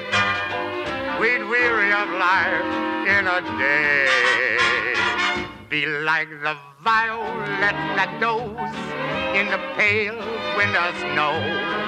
[1.19, 2.63] we'd weary of life
[3.09, 4.59] in a day.
[5.69, 8.93] Be like the violet that does
[9.37, 10.23] in the pale
[10.57, 11.82] winter snow.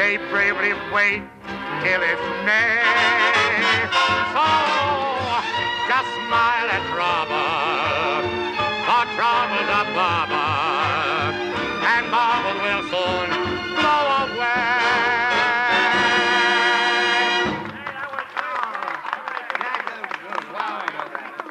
[0.00, 1.20] They bravely wait
[1.84, 2.80] till it's May.
[3.92, 4.00] So
[4.40, 5.44] oh,
[5.86, 8.24] just smile at trouble,
[8.88, 11.36] for trouble's a bubble,
[11.84, 13.28] and bubbles will soon
[13.76, 14.80] blow away.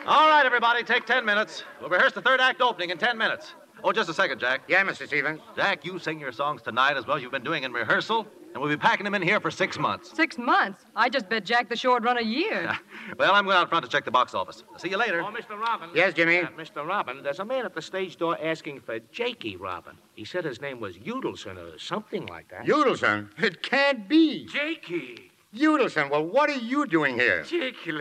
[0.08, 1.66] All right, everybody, take ten minutes.
[1.80, 3.54] We'll rehearse the third act opening in ten minutes.
[3.84, 4.62] Oh, just a second, Jack.
[4.68, 5.06] Yeah, Mr.
[5.06, 5.40] Stevens.
[5.56, 8.62] Jack, you sing your songs tonight as well as you've been doing in rehearsal, and
[8.62, 10.16] we'll be packing them in here for six months.
[10.16, 10.84] Six months?
[10.96, 12.78] I just bet Jack the show would run a year.
[13.18, 14.64] Well, I'm going out front to check the box office.
[14.78, 15.22] See you later.
[15.22, 15.60] Oh, Mr.
[15.60, 15.90] Robin.
[15.96, 16.38] Yes, Jimmy?
[16.40, 16.86] Uh, Mr.
[16.88, 19.98] Robin, there's a man at the stage door asking for Jakey Robin.
[20.14, 22.66] He said his name was Udelson or something like that.
[22.68, 23.30] Udelson?
[23.42, 24.46] It can't be.
[24.46, 25.32] Jakey.
[25.56, 27.42] Udelson, well, what are you doing here?
[27.44, 27.92] Jakey,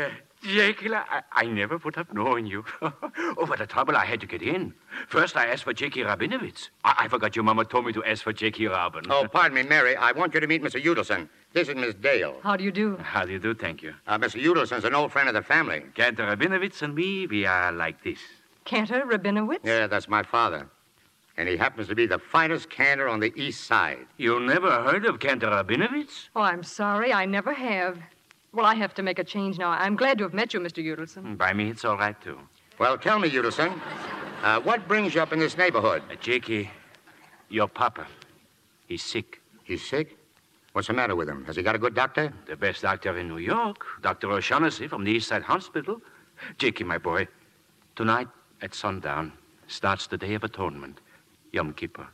[0.42, 2.64] Jakey, I, I never would have known you.
[2.82, 4.72] oh, what a trouble I had to get in.
[5.08, 6.68] First, I asked for Jakey Rabinovitz.
[6.84, 9.04] I, I forgot your mama told me to ask for Jakey Robin.
[9.10, 9.96] Oh, pardon me, Mary.
[9.96, 10.82] I want you to meet Mr.
[10.82, 11.28] Udelson.
[11.52, 12.36] This is Miss Dale.
[12.42, 12.96] How do you do?
[12.98, 13.54] How do you do?
[13.54, 13.94] Thank you.
[14.06, 14.40] Uh, Mr.
[14.42, 15.82] Udelson's an old friend of the family.
[15.94, 18.20] Cantor Rabinovitz and me, we are like this.
[18.64, 19.60] Cantor Rabinowitz?
[19.64, 20.68] Yeah, that's my father.
[21.36, 24.06] And he happens to be the finest cantor on the east side.
[24.16, 26.28] You never heard of Cantor Rabinovitz?
[26.36, 27.12] Oh, I'm sorry.
[27.12, 27.98] I never have.
[28.52, 29.70] Well, I have to make a change now.
[29.70, 30.82] I'm glad to have met you, Mr.
[30.82, 31.36] Udelson.
[31.36, 32.38] By me, it's all right, too.
[32.78, 33.78] Well, tell me, Udelson,
[34.42, 36.02] uh, what brings you up in this neighborhood?
[36.10, 36.70] Uh, Jakey,
[37.50, 38.06] your papa,
[38.86, 39.40] he's sick.
[39.64, 40.16] He's sick?
[40.72, 41.44] What's the matter with him?
[41.44, 42.32] Has he got a good doctor?
[42.46, 44.30] The best doctor in New York, Dr.
[44.30, 46.00] O'Shaughnessy from the East Side Hospital.
[46.56, 47.26] Jakey, my boy,
[47.96, 48.28] tonight
[48.62, 49.32] at sundown
[49.66, 51.00] starts the Day of Atonement,
[51.52, 52.06] Yom Kippur.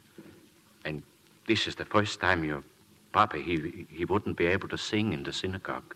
[0.85, 1.03] And
[1.47, 2.65] this is the first time your
[3.13, 5.95] papa, he, he wouldn't be able to sing in the synagogue.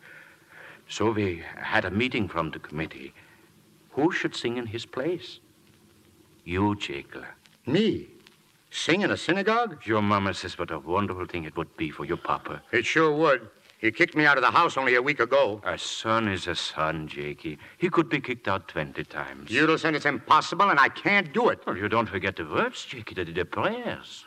[0.88, 3.12] So we had a meeting from the committee.
[3.90, 5.40] Who should sing in his place?
[6.44, 7.20] You, Jakey.
[7.66, 8.09] Me?
[8.70, 9.87] Sing in a synagogue?
[9.87, 12.62] Your mama says what a wonderful thing it would be for your papa.
[12.72, 13.48] It sure would.
[13.79, 15.61] He kicked me out of the house only a week ago.
[15.64, 17.59] A son is a son, Jakey.
[17.77, 19.51] He could be kicked out 20 times.
[19.51, 21.61] Udelson, it's impossible, and I can't do it.
[21.64, 24.27] Well, you don't forget the words, Jakey, the, the prayers.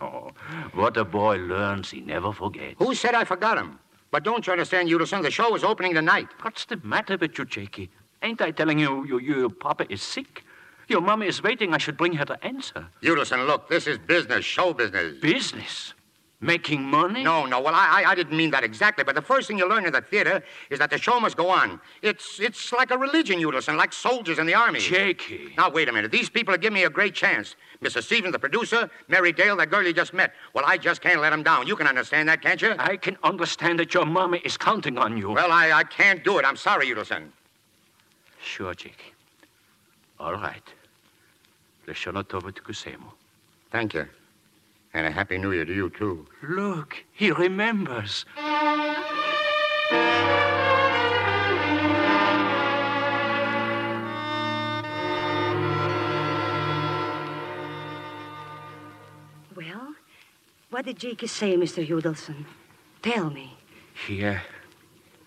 [0.00, 0.30] Oh,
[0.72, 2.76] what a boy learns, he never forgets.
[2.78, 3.78] Who said I forgot him?
[4.16, 5.20] But don't you understand, Udelson?
[5.22, 6.28] The show is opening tonight.
[6.40, 7.90] What's the matter with you, Jakey?
[8.22, 10.42] Ain't I telling you, you, you your papa is sick?
[10.88, 11.74] Your mama is waiting.
[11.74, 12.86] I should bring her to answer.
[13.02, 15.20] Udelson, look, this is business, show business.
[15.20, 15.92] Business?
[16.40, 17.22] Making money?
[17.22, 17.60] No, no.
[17.60, 19.04] Well, I, I, didn't mean that exactly.
[19.04, 21.48] But the first thing you learn in the theater is that the show must go
[21.48, 21.80] on.
[22.02, 24.78] It's it's like a religion, Udelson, like soldiers in the army.
[24.78, 25.54] Jakey.
[25.56, 26.12] Now, wait a minute.
[26.12, 27.56] These people are giving me a great chance.
[27.82, 28.02] Mr.
[28.02, 30.34] Stevens, the producer, Mary Dale, that girl you just met.
[30.52, 31.66] Well, I just can't let them down.
[31.66, 32.74] You can understand that, can't you?
[32.78, 35.30] I can understand that your mama is counting on you.
[35.30, 36.44] Well, I, I can't do it.
[36.44, 37.28] I'm sorry, Udelson.
[38.42, 39.12] Sure, Jakey.
[40.20, 40.62] All right.
[41.86, 43.12] Leshonotova Kusemo.
[43.70, 44.06] Thank you.
[44.96, 46.26] And a happy new year to you, too.
[46.42, 48.24] Look, he remembers.
[59.54, 59.94] Well,
[60.70, 61.86] what did Jakey say, Mr.
[61.86, 62.46] Udelson?
[63.02, 63.54] Tell me.
[64.06, 64.38] He, uh,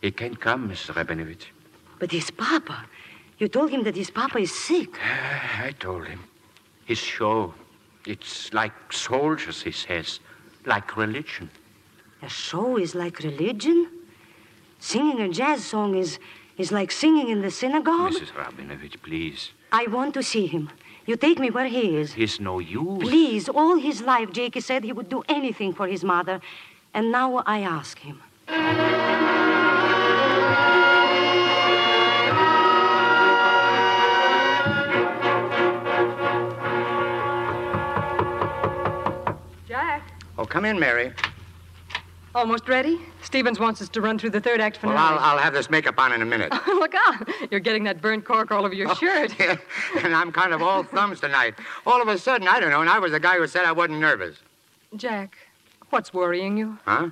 [0.02, 0.96] he can't come, Mr.
[0.96, 1.46] Rabinovich.
[2.00, 2.86] But his papa.
[3.38, 4.98] You told him that his papa is sick.
[5.00, 6.24] I told him.
[6.86, 7.54] His show,
[8.06, 10.20] it's like soldiers, he says,
[10.66, 11.50] like religion.
[12.22, 13.88] A show is like religion?
[14.80, 16.20] Singing a jazz song is,
[16.58, 18.12] is like singing in the synagogue?
[18.12, 18.32] Mrs.
[18.34, 19.52] Rabinovich, please.
[19.72, 20.70] I want to see him.
[21.06, 22.14] You take me where he is.
[22.14, 23.02] He's no use.
[23.02, 26.42] Please, all his life, Jakey said he would do anything for his mother.
[26.94, 28.22] And now I ask him.
[40.40, 41.12] Oh, come in, Mary.
[42.34, 42.98] almost ready?
[43.22, 45.18] Stevens wants us to run through the third act Well, finale.
[45.20, 46.54] I'll, I'll have this makeup on in a minute.
[46.68, 47.28] Look out!
[47.52, 49.38] You're getting that burnt cork all over your oh, shirt.
[50.02, 51.56] and I'm kind of all thumbs tonight.
[51.86, 53.74] All of a sudden, I don't know, and I was the guy who said I
[53.74, 54.38] wasn't nervous.
[54.96, 55.36] Jack,
[55.90, 56.80] what's worrying you?
[56.86, 57.10] Huh?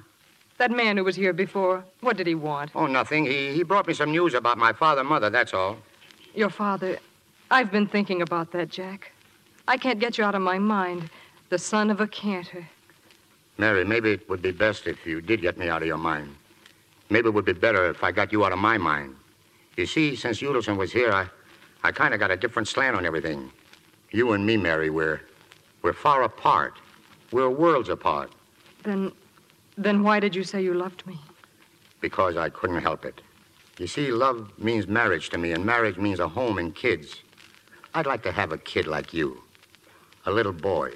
[0.58, 2.72] That man who was here before, what did he want?
[2.76, 3.26] Oh, nothing.
[3.26, 5.80] He, he brought me some news about my father and mother, that's all.
[6.34, 6.98] Your father.
[7.52, 9.12] I've been thinking about that, Jack.
[9.68, 11.10] I can't get you out of my mind.
[11.50, 12.66] The son of a cantor.
[13.58, 16.36] Mary, maybe it would be best if you did get me out of your mind.
[17.10, 19.16] Maybe it would be better if I got you out of my mind.
[19.78, 21.28] You see, since Udelson was here, I,
[21.84, 23.52] I kind of got a different slant on everything.
[24.12, 25.22] You and me, Mary, we're,
[25.82, 26.76] we're far apart.
[27.32, 28.32] We're worlds apart
[28.84, 29.12] Then.
[29.78, 31.20] Then why did you say you loved me?
[32.02, 33.22] because I couldn't help it.
[33.80, 37.22] You see, love means marriage to me, and marriage means a home and kids.
[37.94, 39.42] I'd like to have a kid like you,
[40.26, 40.94] a little boy,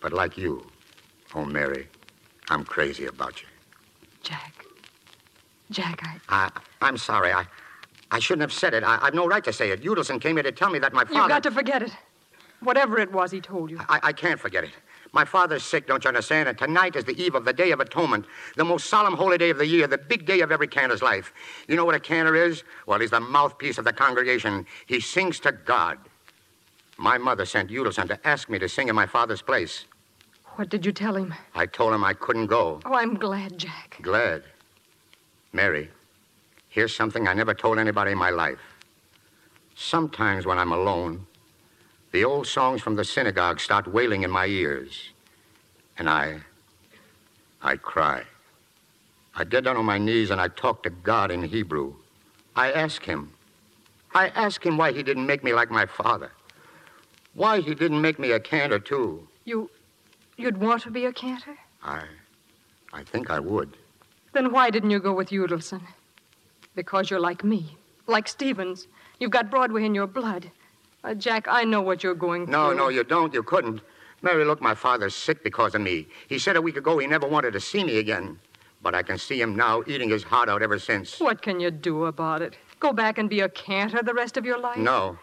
[0.00, 0.66] but like you.
[1.34, 1.88] Oh, Mary,
[2.48, 3.48] I'm crazy about you.
[4.22, 4.64] Jack.
[5.70, 6.18] Jack, I.
[6.28, 7.32] I, I'm sorry.
[7.32, 7.46] I,
[8.10, 8.84] I shouldn't have said it.
[8.84, 9.82] I, I've no right to say it.
[9.82, 11.18] Udelson came here to tell me that my father.
[11.18, 11.90] You've got to forget it.
[12.60, 13.80] Whatever it was he told you.
[13.88, 14.70] I, I can't forget it.
[15.12, 16.48] My father's sick, don't you understand?
[16.48, 19.50] And tonight is the eve of the Day of Atonement, the most solemn holy day
[19.50, 21.32] of the year, the big day of every cantor's life.
[21.68, 22.64] You know what a cantor is?
[22.86, 24.66] Well, he's the mouthpiece of the congregation.
[24.86, 25.98] He sings to God.
[26.96, 29.84] My mother sent Udelson to ask me to sing in my father's place.
[30.56, 31.34] What did you tell him?
[31.54, 32.80] I told him I couldn't go.
[32.84, 33.98] Oh, I'm glad, Jack.
[34.02, 34.44] Glad.
[35.52, 35.90] Mary,
[36.68, 38.60] here's something I never told anybody in my life.
[39.74, 41.26] Sometimes when I'm alone,
[42.12, 45.10] the old songs from the synagogue start wailing in my ears.
[45.98, 46.40] And I.
[47.60, 48.22] I cry.
[49.34, 51.94] I get down on my knees and I talk to God in Hebrew.
[52.54, 53.32] I ask him.
[54.14, 56.30] I ask him why he didn't make me like my father.
[57.34, 59.26] Why he didn't make me a cantor, too.
[59.44, 59.68] You.
[60.36, 61.56] You'd want to be a cantor?
[61.82, 62.02] I.
[62.92, 63.76] I think I would.
[64.32, 65.82] Then why didn't you go with Udelson?
[66.74, 68.88] Because you're like me, like Stevens.
[69.20, 70.50] You've got Broadway in your blood.
[71.04, 72.76] Uh, Jack, I know what you're going No, through.
[72.76, 73.32] no, no, you don't.
[73.34, 73.80] You couldn't.
[74.22, 76.08] Mary, look, my father's sick because of me.
[76.28, 78.38] He said a week ago he never wanted to see me again.
[78.82, 81.20] But I can see him now eating his heart out ever since.
[81.20, 82.56] What can you do about it?
[82.80, 84.78] Go back and be a cantor the rest of your life?
[84.78, 85.18] No.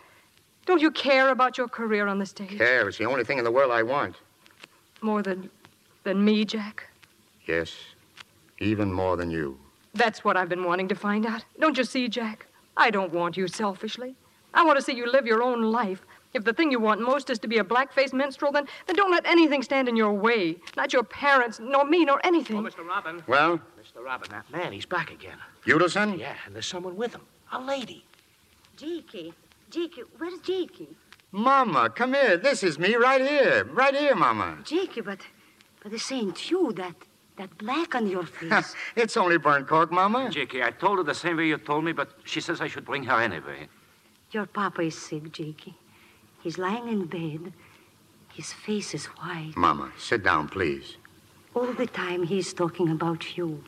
[0.65, 2.57] Don't you care about your career on the stage?
[2.57, 4.15] Care is the only thing in the world I want.
[5.01, 5.49] More than
[6.03, 6.87] than me, Jack?
[7.45, 7.73] Yes.
[8.59, 9.57] Even more than you.
[9.93, 11.43] That's what I've been wanting to find out.
[11.59, 12.45] Don't you see, Jack?
[12.77, 14.15] I don't want you selfishly.
[14.53, 16.01] I want to see you live your own life.
[16.33, 19.11] If the thing you want most is to be a black-faced minstrel, then, then don't
[19.11, 20.55] let anything stand in your way.
[20.77, 22.57] Not your parents, nor me, nor anything.
[22.57, 22.87] Oh, Mr.
[22.87, 23.21] Robin.
[23.27, 23.59] Well?
[23.79, 24.03] Mr.
[24.03, 25.37] Robin, that man, he's back again.
[25.65, 26.17] Udelson?
[26.17, 27.21] Yeah, and there's someone with him.
[27.51, 28.05] A lady.
[28.77, 29.33] Jakey.
[29.69, 30.89] Jakey, where's Jakey?
[31.31, 32.37] Mama, come here.
[32.37, 33.63] This is me right here.
[33.71, 34.57] Right here, Mama.
[34.63, 35.19] Jakey, but
[35.81, 36.73] but this ain't you.
[36.73, 36.95] That
[37.37, 38.75] that black on your face.
[38.95, 40.29] it's only burnt cork, Mama.
[40.29, 42.85] Jakey, I told her the same way you told me, but she says I should
[42.85, 43.67] bring her anyway.
[44.31, 45.75] Your papa is sick, Jakey.
[46.41, 47.53] He's lying in bed.
[48.33, 49.53] His face is white.
[49.55, 50.97] Mama, sit down, please.
[51.53, 53.63] All the time he's talking about you.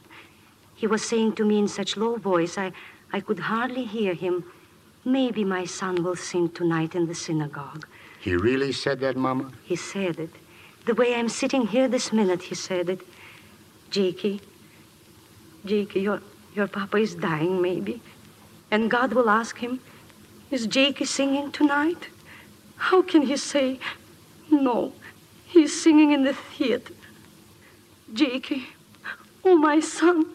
[0.76, 2.71] He was saying to me in such low voice, I,
[3.12, 4.45] I could hardly hear him.
[5.06, 7.86] Maybe my son will sing tonight in the synagogue.
[8.22, 9.52] He really said that, Mama?
[9.66, 10.30] He said it.
[10.86, 13.02] The way I'm sitting here this minute, he said it.
[13.89, 14.42] Jakey,
[15.66, 16.22] Jakey, your,
[16.56, 18.02] your papa is dying, maybe.
[18.72, 19.80] And God will ask him,
[20.52, 22.08] Is Jakey singing tonight?
[22.78, 23.80] How can he say,
[24.50, 24.94] No,
[25.46, 26.94] he's singing in the theater?
[28.13, 28.68] Jakey,
[29.44, 30.26] oh, my son,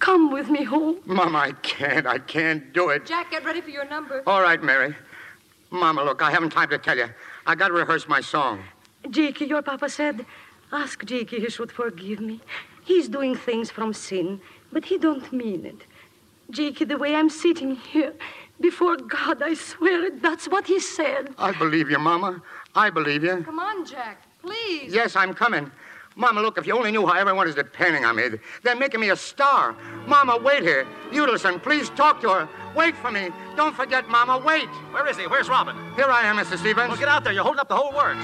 [0.00, 0.96] come with me home.
[1.04, 2.06] Mama, I can't.
[2.06, 3.06] I can't do it.
[3.06, 4.22] Jack, get ready for your number.
[4.26, 4.94] All right, Mary.
[5.70, 7.08] Mama, look, I haven't time to tell you.
[7.46, 8.64] I got to rehearse my song.
[9.08, 10.26] Jakey, your papa said,
[10.72, 12.40] ask Jakey he should forgive me.
[12.84, 14.40] He's doing things from sin,
[14.72, 15.86] but he don't mean it.
[16.50, 18.12] Jakey, the way I'm sitting here,
[18.60, 21.34] before God, I swear it, that's what he said.
[21.38, 22.42] I believe you, Mama.
[22.74, 23.42] I believe you.
[23.44, 24.92] Come on, Jack, please.
[24.92, 25.70] Yes, I'm coming.
[26.20, 28.24] Mama, look, if you only knew how everyone is depending on me.
[28.62, 29.74] They're making me a star.
[30.06, 30.86] Mama, wait here.
[31.12, 32.48] Udelson, please talk to her.
[32.76, 33.30] Wait for me.
[33.56, 34.68] Don't forget, Mama, wait.
[34.92, 35.26] Where is he?
[35.26, 35.74] Where's Robin?
[35.96, 36.58] Here I am, Mr.
[36.58, 36.90] Stevens.
[36.90, 37.32] Well, get out there.
[37.32, 38.20] You're holding up the whole works.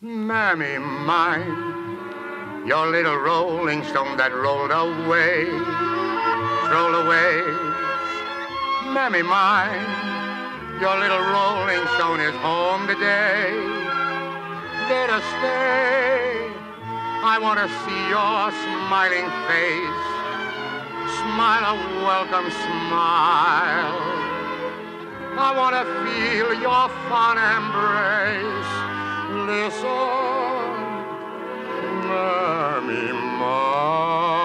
[0.00, 5.44] Mammy mine, your little rolling stone that rolled away.
[6.68, 7.73] rolled away.
[8.94, 13.50] Mammy mine, your little rolling stone is home today.
[15.10, 16.52] Us stay.
[17.26, 20.04] I want to see your smiling face.
[21.18, 21.76] Smile a
[22.06, 23.98] welcome smile.
[25.38, 28.72] I want to feel your fond embrace.
[29.50, 29.90] Listen,
[32.06, 34.43] Mammy mine.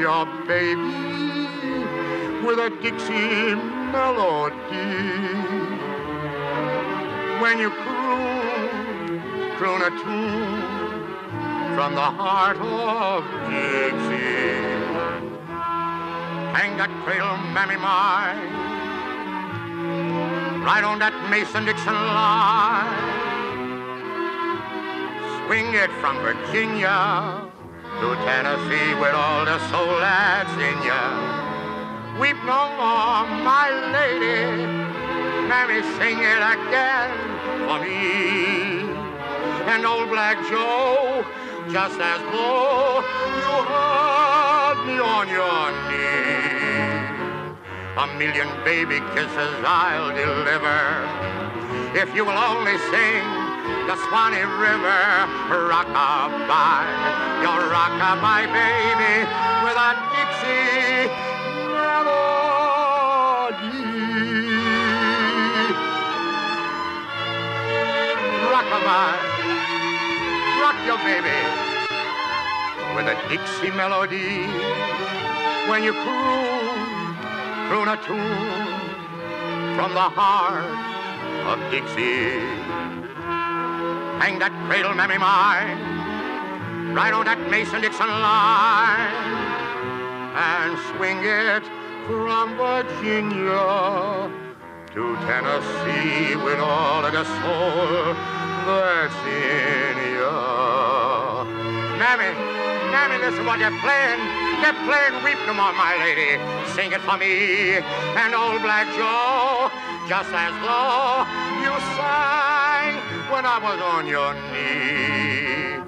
[0.00, 1.48] Your baby
[2.46, 3.56] with a Dixie
[3.90, 4.94] melody.
[7.42, 9.20] When you croon,
[9.56, 14.62] croon a tune from the heart of Dixie.
[16.54, 18.52] Hang that cradle, mammy mine,
[20.62, 23.24] right on that Mason-Dixon line.
[25.44, 27.50] Swing it from Virginia
[28.00, 31.04] to Tennessee with all the soul that's in ya.
[32.20, 34.66] Weep no more, my lady.
[35.48, 37.10] Mammy, sing it again
[37.66, 38.88] for me.
[39.72, 41.24] And old Black Joe,
[41.70, 43.00] just as though
[43.40, 46.24] you had me on your knee.
[47.96, 51.34] A million baby kisses I'll deliver
[51.94, 53.43] if you will only sing
[53.86, 55.28] the Swanee River
[55.68, 56.88] rockabye,
[57.44, 59.14] your rockabye baby
[59.62, 61.12] with a Dixie
[61.68, 62.64] melody.
[68.48, 69.20] Rockabye,
[70.62, 71.40] rock your baby
[72.96, 74.48] with a Dixie melody.
[75.68, 77.16] When you croon,
[77.68, 78.74] croon a tune
[79.76, 80.64] from the heart
[81.50, 82.63] of Dixie.
[84.20, 89.10] Hang that cradle, mammy mine, right on that Mason-Dixon line,
[90.38, 91.64] and swing it
[92.06, 94.30] from Virginia
[94.94, 98.14] to Tennessee with all of the soul
[98.64, 101.44] that's in ya.
[101.98, 102.30] Mammy,
[102.94, 104.22] mammy, listen what they're playing.
[104.62, 106.40] They're playing Weep No More, my lady.
[106.72, 109.70] Sing it for me and old Black Joe,
[110.08, 111.26] just as though
[111.60, 112.63] you sang
[113.30, 115.80] when I was on your knee.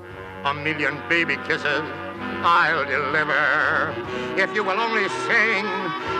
[0.44, 1.82] A million baby kisses
[2.42, 3.94] I'll deliver
[4.40, 5.64] if you will only sing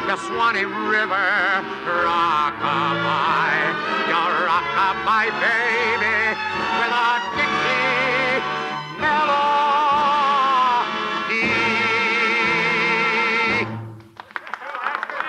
[0.06, 3.74] the Swanee River rockabye,
[4.08, 6.34] your rockabye baby
[6.78, 8.40] with a Dixie
[9.00, 9.46] melody.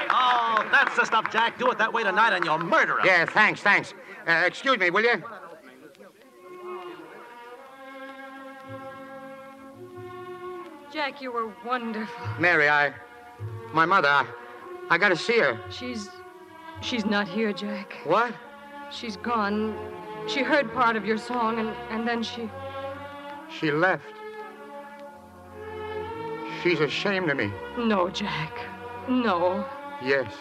[0.09, 1.59] Oh, that's the stuff, Jack.
[1.59, 3.05] Do it that way tonight and you'll murder him.
[3.05, 3.93] Yeah, thanks, thanks.
[4.27, 5.21] Uh, excuse me, will you?
[10.97, 12.25] Jack, you were wonderful.
[12.39, 12.91] Mary, I.
[13.71, 14.25] My mother, I,
[14.89, 15.59] I gotta see her.
[15.69, 16.09] She's.
[16.81, 17.93] She's not here, Jack.
[18.03, 18.33] What?
[18.89, 19.77] She's gone.
[20.27, 22.49] She heard part of your song and, and then she.
[23.47, 24.05] She left.
[26.63, 27.53] She's ashamed of me.
[27.77, 28.57] No, Jack.
[29.07, 29.63] No.
[30.01, 30.33] Yes.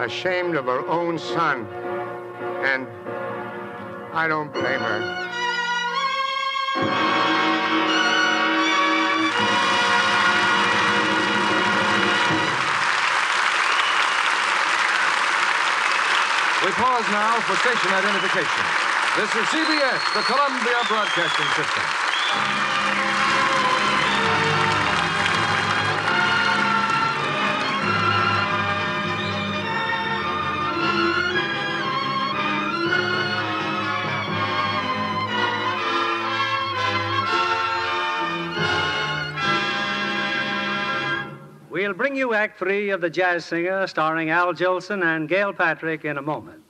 [0.00, 1.66] Ashamed of her own son.
[2.62, 2.86] And
[4.12, 5.28] I don't blame her.
[16.68, 18.64] We pause now for station identification.
[19.16, 22.07] This is CBS, the Columbia Broadcasting System.
[42.08, 46.16] Bring you Act Three of The Jazz Singer, starring Al Jolson and Gail Patrick, in
[46.16, 46.64] a moment.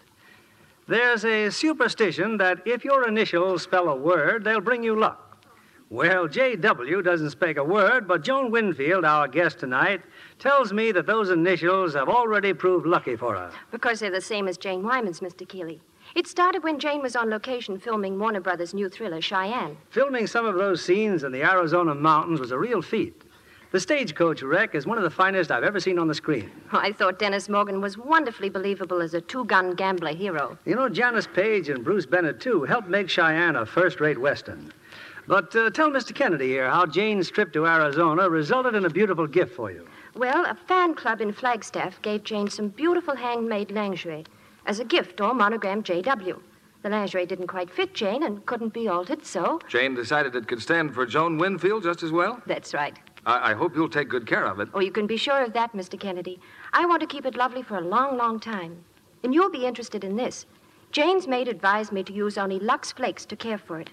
[0.89, 5.47] There's a superstition that if your initials spell a word, they'll bring you luck.
[5.91, 7.03] Well, J.W.
[7.03, 10.01] doesn't speak a word, but Joan Winfield, our guest tonight,
[10.41, 13.53] tells me that those initials have already proved lucky for her.
[13.71, 15.49] Because they're the same as Jane Wyman's, Mr.
[15.49, 15.81] Keighley.
[16.17, 19.77] It started when Jane was on location filming Warner Brothers' new thriller, Cheyenne.
[19.91, 23.23] Filming some of those scenes in the Arizona mountains was a real feat.
[23.71, 26.51] The stagecoach wreck is one of the finest I've ever seen on the screen.
[26.73, 30.57] I thought Dennis Morgan was wonderfully believable as a two gun gambler hero.
[30.65, 34.73] You know, Janis Paige and Bruce Bennett, too, helped make Cheyenne a first rate Western.
[35.27, 36.15] But uh, tell Mr.
[36.15, 39.87] Kennedy here how Jane's trip to Arizona resulted in a beautiful gift for you.
[40.15, 44.25] Well, a fan club in Flagstaff gave Jane some beautiful handmade lingerie
[44.65, 46.41] as a gift, all monogrammed JW.
[46.83, 49.61] The lingerie didn't quite fit Jane and couldn't be altered, so.
[49.69, 52.41] Jane decided it could stand for Joan Winfield just as well?
[52.47, 52.97] That's right.
[53.29, 54.69] I, I hope you'll take good care of it.
[54.73, 56.01] Oh, you can be sure of that, Mr.
[56.01, 56.41] Kennedy.
[56.73, 58.83] I want to keep it lovely for a long, long time.
[59.23, 60.47] And you'll be interested in this.
[60.91, 63.91] Jane's maid advised me to use only Lux Flakes to care for it.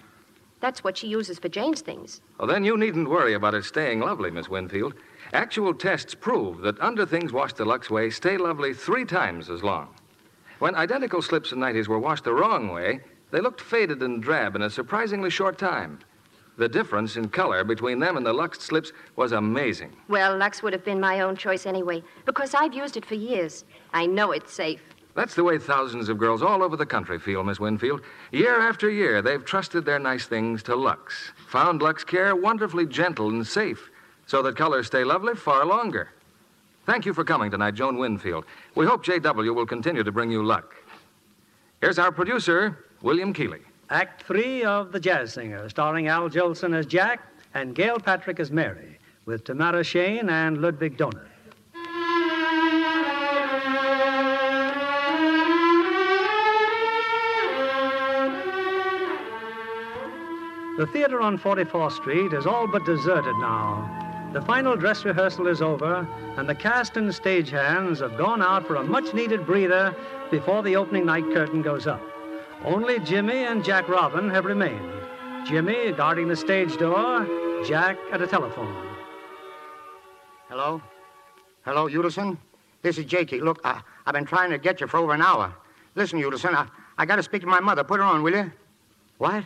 [0.60, 2.22] That's what she uses for Jane's things.
[2.38, 4.94] Well, then you needn't worry about it staying lovely, Miss Winfield.
[5.34, 9.62] Actual tests prove that under things washed the Lux way stay lovely three times as
[9.62, 9.88] long.
[10.60, 14.56] When identical slips and nighties were washed the wrong way, they looked faded and drab
[14.56, 15.98] in a surprisingly short time.
[16.56, 19.94] The difference in color between them and the Lux slips was amazing.
[20.08, 23.64] Well, Lux would have been my own choice anyway, because I've used it for years.
[23.92, 24.80] I know it's safe.
[25.14, 28.02] That's the way thousands of girls all over the country feel, Miss Winfield.
[28.32, 33.30] Year after year, they've trusted their nice things to Lux, found Lux Care wonderfully gentle
[33.30, 33.90] and safe,
[34.26, 36.10] so that colors stay lovely far longer.
[36.84, 38.44] Thank you for coming tonight, Joan Winfield.
[38.74, 39.52] We hope J.W.
[39.52, 40.74] will continue to bring you luck.
[41.80, 43.60] Here's our producer, William Keighley.
[43.88, 47.20] Act three of The Jazz Singer, starring Al Jolson as Jack
[47.54, 51.28] and Gail Patrick as Mary, with Tamara Shayne and Ludwig Donath.
[60.78, 64.28] The theater on 44th Street is all but deserted now.
[64.32, 66.06] The final dress rehearsal is over,
[66.36, 69.94] and the cast and stagehands have gone out for a much needed breather
[70.30, 72.02] before the opening night curtain goes up.
[72.66, 74.90] Only Jimmy and Jack Robin have remained.
[75.46, 77.24] Jimmy guarding the stage door,
[77.64, 78.88] Jack at a telephone.
[80.48, 80.82] Hello?
[81.64, 82.36] Hello, Udelson?
[82.82, 83.40] This is Jakey.
[83.40, 85.54] Look, I, I've been trying to get you for over an hour.
[85.94, 86.66] Listen, Udelson, I,
[86.98, 87.84] I got to speak to my mother.
[87.84, 88.50] Put her on, will you?
[89.18, 89.44] What?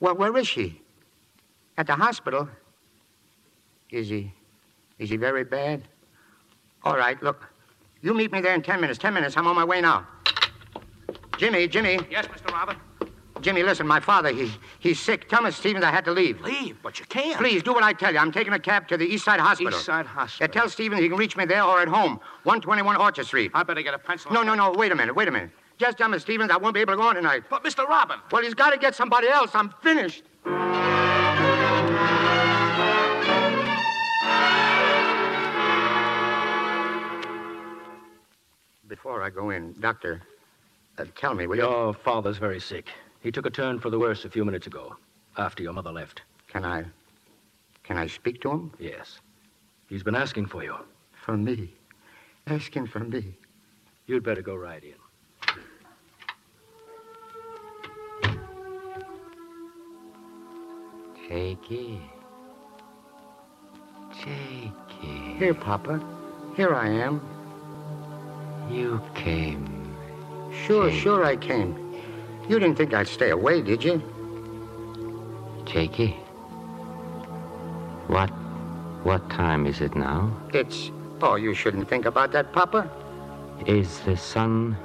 [0.00, 0.80] Well, where is she?
[1.76, 2.48] At the hospital?
[3.90, 4.32] Is he.
[4.98, 5.82] Is he very bad?
[6.84, 7.44] All right, look.
[8.00, 8.98] You meet me there in ten minutes.
[8.98, 9.36] Ten minutes.
[9.36, 10.06] I'm on my way now.
[11.38, 12.00] Jimmy, Jimmy.
[12.10, 12.52] Yes, Mr.
[12.52, 12.76] Robin?
[13.40, 15.28] Jimmy, listen, my father, he, he's sick.
[15.28, 16.40] Tell Miss Stevens I had to leave.
[16.40, 16.76] Leave?
[16.82, 17.38] But you can't.
[17.38, 18.18] Please, do what I tell you.
[18.18, 19.72] I'm taking a cab to the East Side Hospital.
[19.72, 20.48] East Side Hospital.
[20.48, 22.18] Yeah, tell Stevens he can reach me there or at home.
[22.42, 23.52] 121 Orchard Street.
[23.54, 24.32] I better get a pencil.
[24.32, 24.72] No, no, no.
[24.72, 25.14] Wait a minute.
[25.14, 25.50] Wait a minute.
[25.78, 27.44] Just tell Miss Stevens I won't be able to go on tonight.
[27.48, 27.86] But, Mr.
[27.86, 28.18] Robin.
[28.32, 29.52] Well, he's got to get somebody else.
[29.54, 30.24] I'm finished.
[38.88, 40.22] Before I go in, Doctor,
[40.98, 41.62] uh, tell me, will you?
[41.62, 42.86] Your father's very sick.
[43.20, 44.96] He took a turn for the worse a few minutes ago,
[45.36, 46.22] after your mother left.
[46.48, 46.84] Can I.
[47.84, 48.72] Can I speak to him?
[48.78, 49.18] Yes.
[49.88, 50.74] He's been asking for you.
[51.24, 51.72] For me?
[52.46, 53.34] Asking for me?
[54.06, 54.94] You'd better go right in.
[61.28, 62.00] Jakey.
[64.14, 65.36] Jakey.
[65.38, 66.02] Here, Papa.
[66.56, 67.20] Here I am.
[68.70, 69.77] You came.
[70.52, 71.76] Sure, sure I came.
[72.48, 74.02] You didn't think I'd stay away, did you?
[75.64, 76.16] Jakey.
[78.06, 78.30] What
[79.02, 80.34] what time is it now?
[80.52, 80.90] It's.
[81.20, 82.90] Oh, you shouldn't think about that, Papa.
[83.66, 84.76] Is the sun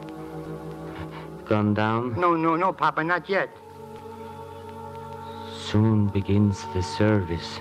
[1.46, 2.20] gone down?
[2.20, 3.50] No, no, no, Papa, not yet.
[5.52, 7.60] Soon begins the service.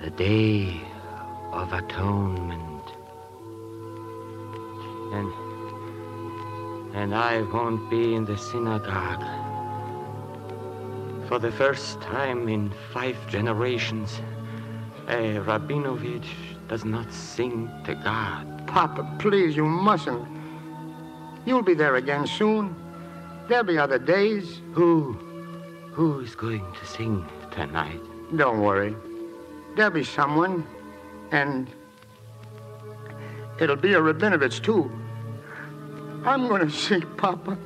[0.00, 0.80] The day
[1.52, 2.92] of atonement.
[5.12, 5.47] And
[6.98, 9.22] and I won't be in the synagogue.
[11.28, 14.20] For the first time in five generations,
[15.06, 16.26] a Rabinovich
[16.66, 18.66] does not sing to God.
[18.66, 20.26] Papa, please, you mustn't.
[21.46, 22.74] You'll be there again soon.
[23.46, 24.60] There'll be other days.
[24.72, 25.12] Who?
[25.92, 28.00] Who is going to sing tonight?
[28.34, 28.96] Don't worry.
[29.76, 30.66] There'll be someone.
[31.30, 31.70] And
[33.60, 34.90] it'll be a Rabinovich, too.
[36.24, 37.56] I'm going to see Papa.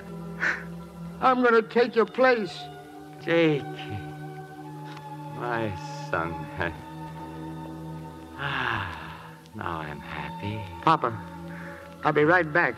[1.21, 2.57] I'm going to take your place.
[3.25, 3.63] Jakey,
[5.37, 5.73] my
[6.11, 6.35] son.
[8.39, 9.15] ah,
[9.55, 10.61] now I'm happy.
[10.83, 11.17] Papa,
[12.05, 12.75] I'll be right back.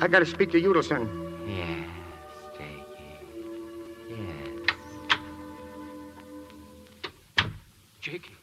[0.00, 1.08] I got to speak to Udelson.
[1.46, 1.88] Yes,
[2.58, 2.74] Jakey.
[4.10, 4.18] Yes.
[8.00, 8.34] Jakey,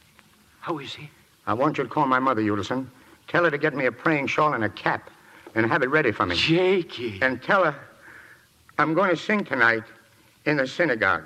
[0.61, 1.09] how is he?
[1.45, 2.87] I want you to call my mother, Udelson.
[3.27, 5.09] Tell her to get me a praying shawl and a cap
[5.55, 6.35] and have it ready for me.
[6.35, 7.19] Jakey.
[7.21, 7.75] And tell her
[8.77, 9.83] I'm going to sing tonight
[10.45, 11.23] in the synagogue.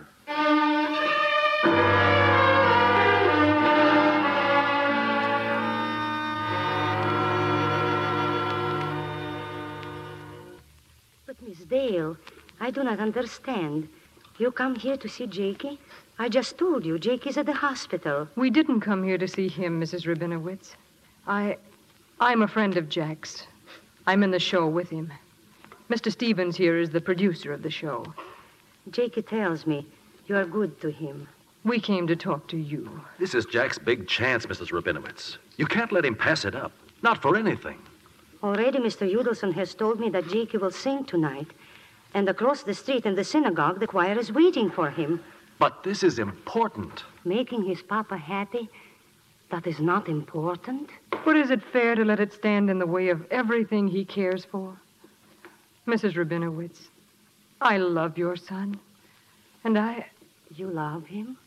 [11.26, 12.18] But, Miss Dale,
[12.60, 13.88] I do not understand.
[14.38, 15.80] You come here to see Jakey?
[16.20, 18.28] I just told you Jakey's at the hospital.
[18.36, 20.06] We didn't come here to see him, Mrs.
[20.06, 20.76] Rabinowitz.
[21.28, 21.58] I.
[22.20, 23.48] I'm a friend of Jack's.
[24.08, 25.12] I'm in the show with him.
[25.90, 26.12] Mr.
[26.12, 28.06] Stevens here is the producer of the show.
[28.92, 29.88] Jakey tells me
[30.28, 31.28] you're good to him.
[31.64, 33.02] We came to talk to you.
[33.18, 34.72] This is Jack's big chance, Mrs.
[34.72, 35.38] Rabinowitz.
[35.58, 36.72] You can't let him pass it up.
[37.02, 37.80] Not for anything.
[38.44, 39.12] Already Mr.
[39.12, 41.48] Udelson has told me that Jakey will sing tonight.
[42.14, 45.20] And across the street in the synagogue, the choir is waiting for him.
[45.58, 47.04] But this is important.
[47.24, 48.70] Making his papa happy,
[49.52, 50.90] that is not important.
[51.24, 54.46] But is it fair to let it stand in the way of everything he cares
[54.46, 54.78] for?
[55.88, 56.14] Mrs.
[56.14, 56.90] Rabinowitz,
[57.62, 58.80] I love your son.
[59.64, 60.08] And I.
[60.56, 61.38] You love him?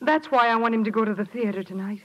[0.00, 2.02] That's why I want him to go to the theater tonight.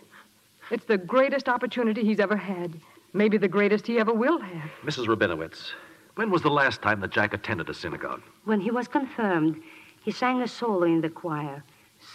[0.72, 2.80] It's the greatest opportunity he's ever had.
[3.14, 4.70] Maybe the greatest he ever will have.
[4.84, 5.08] Mrs.
[5.08, 5.72] Rabinowitz,
[6.16, 8.22] when was the last time that Jack attended a synagogue?
[8.46, 9.62] When he was confirmed,
[10.04, 11.64] he sang a solo in the choir.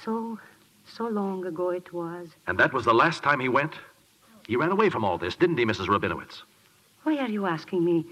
[0.04, 0.38] So,
[0.96, 2.28] so long ago it was.
[2.46, 3.74] And that was the last time he went?
[4.46, 5.86] He ran away from all this, didn't he, Mrs.
[5.86, 6.42] Rabinowitz?
[7.04, 8.04] Why are you asking me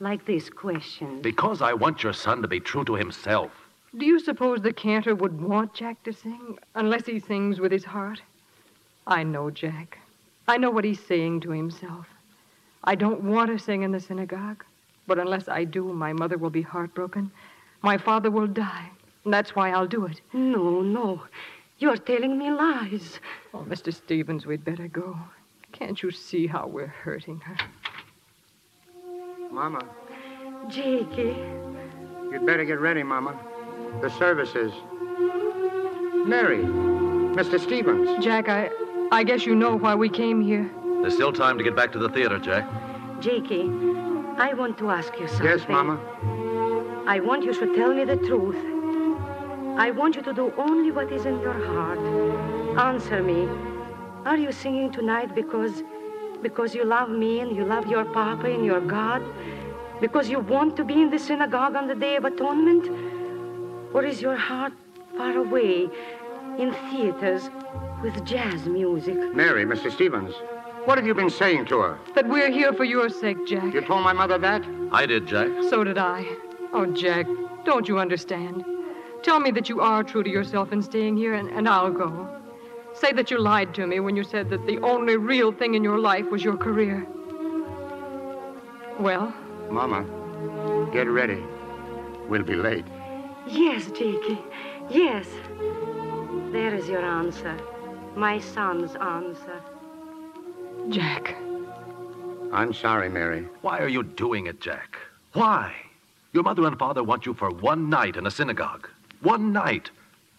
[0.00, 1.20] like this question?
[1.22, 3.50] Because I want your son to be true to himself.
[3.96, 7.84] Do you suppose the cantor would want Jack to sing unless he sings with his
[7.84, 8.22] heart?
[9.06, 9.98] I know Jack.
[10.48, 12.06] I know what he's saying to himself.
[12.84, 14.64] I don't want to sing in the synagogue,
[15.06, 17.30] but unless I do, my mother will be heartbroken.
[17.82, 18.90] My father will die.
[19.24, 20.20] And that's why I'll do it.
[20.32, 21.22] No, no.
[21.82, 23.18] You're telling me lies.
[23.52, 23.92] Oh, Mr.
[23.92, 25.18] Stevens, we'd better go.
[25.72, 27.56] Can't you see how we're hurting her?
[29.50, 29.84] Mama,
[30.68, 31.34] Jakey.
[32.30, 33.36] you'd better get ready, Mama.
[34.00, 34.72] The services.
[36.24, 36.62] Mary,
[37.38, 37.58] Mr.
[37.58, 38.24] Stevens.
[38.24, 38.70] Jack, I,
[39.10, 40.70] I guess you know why we came here.
[41.00, 42.64] There's still time to get back to the theater, Jack.
[43.18, 43.62] Jakey,
[44.38, 45.46] I want to ask you something.
[45.46, 45.98] Yes, Mama.
[47.08, 48.71] I want you to tell me the truth.
[49.76, 51.98] I want you to do only what is in your heart.
[52.78, 53.48] Answer me.
[54.26, 55.82] Are you singing tonight because
[56.42, 59.22] because you love me and you love your papa and your God?
[60.00, 62.88] Because you want to be in the synagogue on the Day of Atonement?
[63.94, 64.72] Or is your heart
[65.16, 65.88] far away
[66.58, 67.48] in theaters
[68.02, 69.34] with jazz music?
[69.34, 69.90] Mary, Mr.
[69.90, 70.34] Stevens.
[70.84, 71.98] What have you been saying to her?
[72.14, 73.72] That we're here for your sake, Jack.
[73.72, 74.66] You told my mother that?
[74.90, 75.48] I did, Jack.
[75.70, 76.26] So did I.
[76.72, 77.26] Oh, Jack,
[77.64, 78.64] don't you understand?
[79.22, 82.28] Tell me that you are true to yourself in staying here, and, and I'll go.
[82.94, 85.84] Say that you lied to me when you said that the only real thing in
[85.84, 87.06] your life was your career.
[88.98, 89.32] Well,
[89.70, 90.04] Mama,
[90.92, 91.42] get ready.
[92.28, 92.84] We'll be late.
[93.46, 94.38] Yes, Jakey.
[94.90, 95.26] Yes.
[96.52, 97.56] There is your answer.
[98.14, 99.62] My son's answer.
[100.90, 101.36] Jack.
[102.52, 103.48] I'm sorry, Mary.
[103.62, 104.98] Why are you doing it, Jack?
[105.32, 105.74] Why?
[106.32, 108.88] Your mother and father want you for one night in a synagogue.
[109.22, 109.90] One night.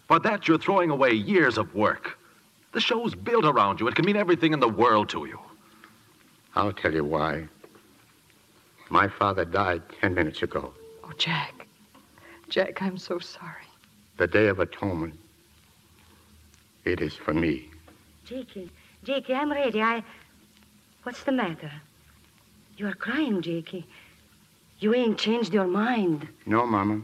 [0.07, 2.17] For that, you're throwing away years of work.
[2.73, 3.87] The show's built around you.
[3.87, 5.39] It can mean everything in the world to you.
[6.55, 7.47] I'll tell you why.
[8.89, 10.73] My father died ten minutes ago,
[11.03, 11.65] Oh, Jack.
[12.49, 13.65] Jack, I'm so sorry.
[14.17, 15.15] the Day of Atonement.
[16.85, 17.69] It is for me.
[18.25, 18.69] Jakey,
[19.03, 19.81] Jakey, I'm ready.
[19.81, 20.03] I.
[21.03, 21.71] What's the matter?
[22.77, 23.85] You're crying, Jakey.
[24.79, 26.27] You ain't changed your mind.
[26.45, 27.01] No, Mama.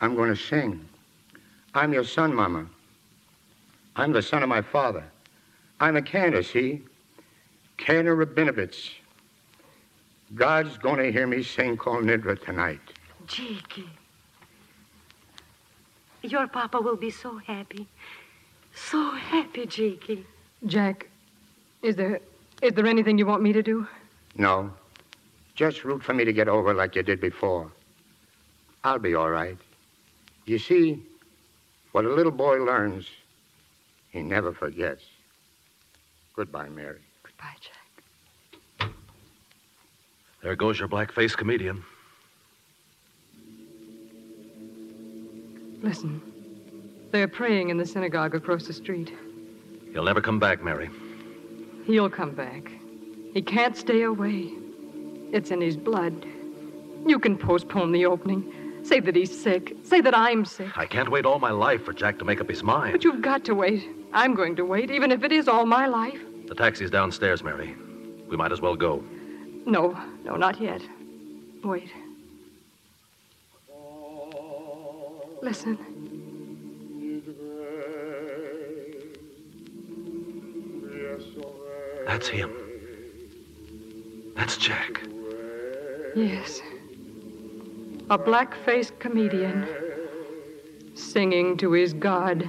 [0.00, 0.86] I'm going to sing.
[1.74, 2.66] I'm your son, Mama.
[3.96, 5.04] I'm the son of my father.
[5.78, 6.82] I'm a cantor, see?
[7.76, 8.90] Cantor Rabinovitz.
[10.34, 12.80] God's going to hear me sing Kol Nidre tonight.
[13.26, 13.88] Jakey.
[16.22, 17.86] Your papa will be so happy.
[18.74, 20.26] So happy, Jakey.
[20.66, 21.08] Jack,
[21.82, 22.20] is there
[22.62, 23.86] is there anything you want me to do?
[24.36, 24.70] No.
[25.54, 27.72] Just root for me to get over like you did before.
[28.84, 29.56] I'll be all right.
[30.44, 31.02] You see,
[31.92, 33.06] what a little boy learns,
[34.10, 35.04] he never forgets.
[36.34, 37.00] Goodbye, Mary.
[37.22, 38.90] Goodbye, Jack.
[40.42, 41.84] There goes your black-faced comedian.
[45.82, 46.22] Listen.
[47.10, 49.12] They're praying in the synagogue across the street.
[49.92, 50.88] He'll never come back, Mary.
[51.84, 52.70] He'll come back.
[53.34, 54.52] He can't stay away.
[55.32, 56.24] It's in his blood.
[57.06, 58.52] You can postpone the opening.
[58.90, 59.76] Say that he's sick.
[59.84, 60.76] Say that I'm sick.
[60.76, 62.90] I can't wait all my life for Jack to make up his mind.
[62.90, 63.88] But you've got to wait.
[64.12, 66.18] I'm going to wait, even if it is all my life.
[66.48, 67.76] The taxi's downstairs, Mary.
[68.28, 69.04] We might as well go.
[69.64, 70.82] No, no, not yet.
[71.62, 71.92] Wait.
[75.40, 75.78] Listen.
[82.08, 82.50] That's him.
[84.34, 85.00] That's Jack.
[86.16, 86.60] Yes.
[88.10, 89.68] A black faced comedian
[90.94, 92.42] singing to his God.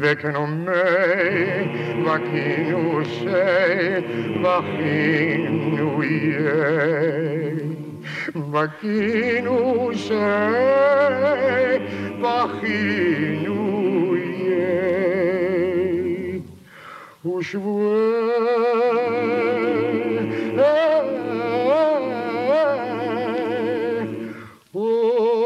[0.00, 0.72] וקנומי
[2.04, 3.26] וכינוסי
[4.42, 5.86] וכינויי
[8.34, 10.14] בכינוסי
[12.20, 13.56] בכינויי
[17.24, 18.16] ושבועי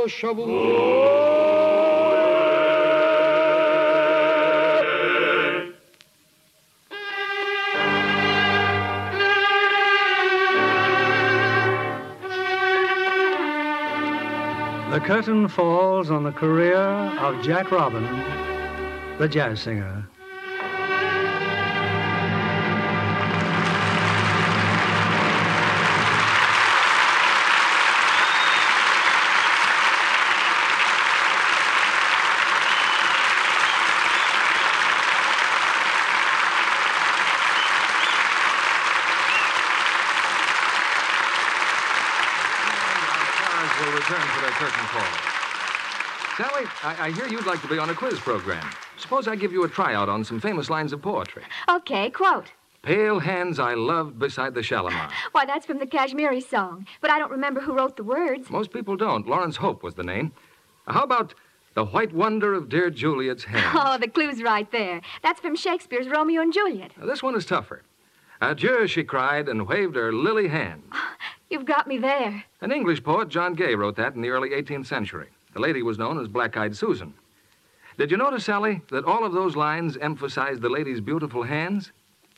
[0.05, 1.34] ושבועי
[15.06, 18.04] Curtain falls on the career of Jack Robin,
[19.20, 20.10] the jazz singer.
[47.06, 48.68] I, hear you'd like to be on a quiz program.
[48.98, 51.44] Suppose I give you a tryout on some famous lines of poetry.
[51.70, 52.48] Okay, quote.
[52.82, 55.12] Pale hands I loved beside the Shalimar.
[55.32, 58.50] Why, that's from the Kashmiri song, but I don't remember who wrote the words.
[58.50, 59.28] Most people don't.
[59.28, 60.32] Laurence Hope was the name.
[60.88, 61.36] How about
[61.76, 63.78] the white wonder of dear Juliet's hand?
[63.80, 65.02] Oh, the clue's right there.
[65.22, 66.94] That's from Shakespeare's Romeo and Juliet.
[66.98, 67.84] Now, this one is tougher.
[68.42, 70.82] Adieu, she cried, and waved her lily hand.
[71.52, 72.46] You've got me there.
[72.62, 75.30] An English poet, John Gay, wrote that in the early 18th century.
[75.56, 77.14] The lady was known as Black Eyed Susan.
[77.98, 81.94] Did you notice, Sally, that all of those lines emphasize the lady's beautiful hands?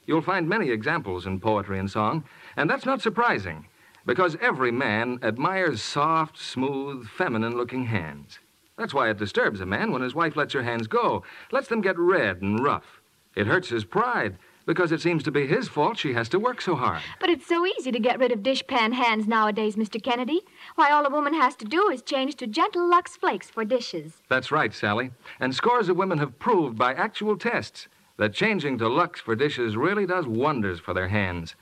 [0.05, 2.24] You'll find many examples in poetry and song,
[2.55, 3.65] and that's not surprising,
[4.05, 8.38] because every man admires soft, smooth, feminine looking hands.
[8.78, 11.82] That's why it disturbs a man when his wife lets her hands go, lets them
[11.82, 13.01] get red and rough.
[13.36, 14.38] It hurts his pride,
[14.68, 17.01] because it seems to be his fault she has to work so hard.
[17.20, 20.03] But it's so easy to get rid of dishpan hands nowadays, Mr.
[20.03, 20.41] Kennedy.
[20.76, 24.22] Why, all a woman has to do is change to gentle Lux Flakes for dishes.
[24.28, 25.11] That's right, Sally.
[25.39, 27.88] And scores of women have proved by actual tests
[28.18, 31.55] that changing to Lux for dishes really does wonders for their hands.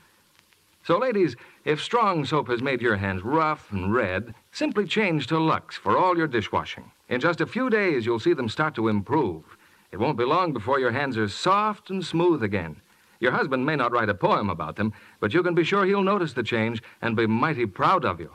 [0.82, 5.38] So, ladies, if strong soap has made your hands rough and red, simply change to
[5.38, 6.90] Lux for all your dishwashing.
[7.08, 9.44] In just a few days, you'll see them start to improve.
[9.92, 12.80] It won't be long before your hands are soft and smooth again.
[13.20, 16.02] Your husband may not write a poem about them, but you can be sure he'll
[16.02, 18.30] notice the change and be mighty proud of you.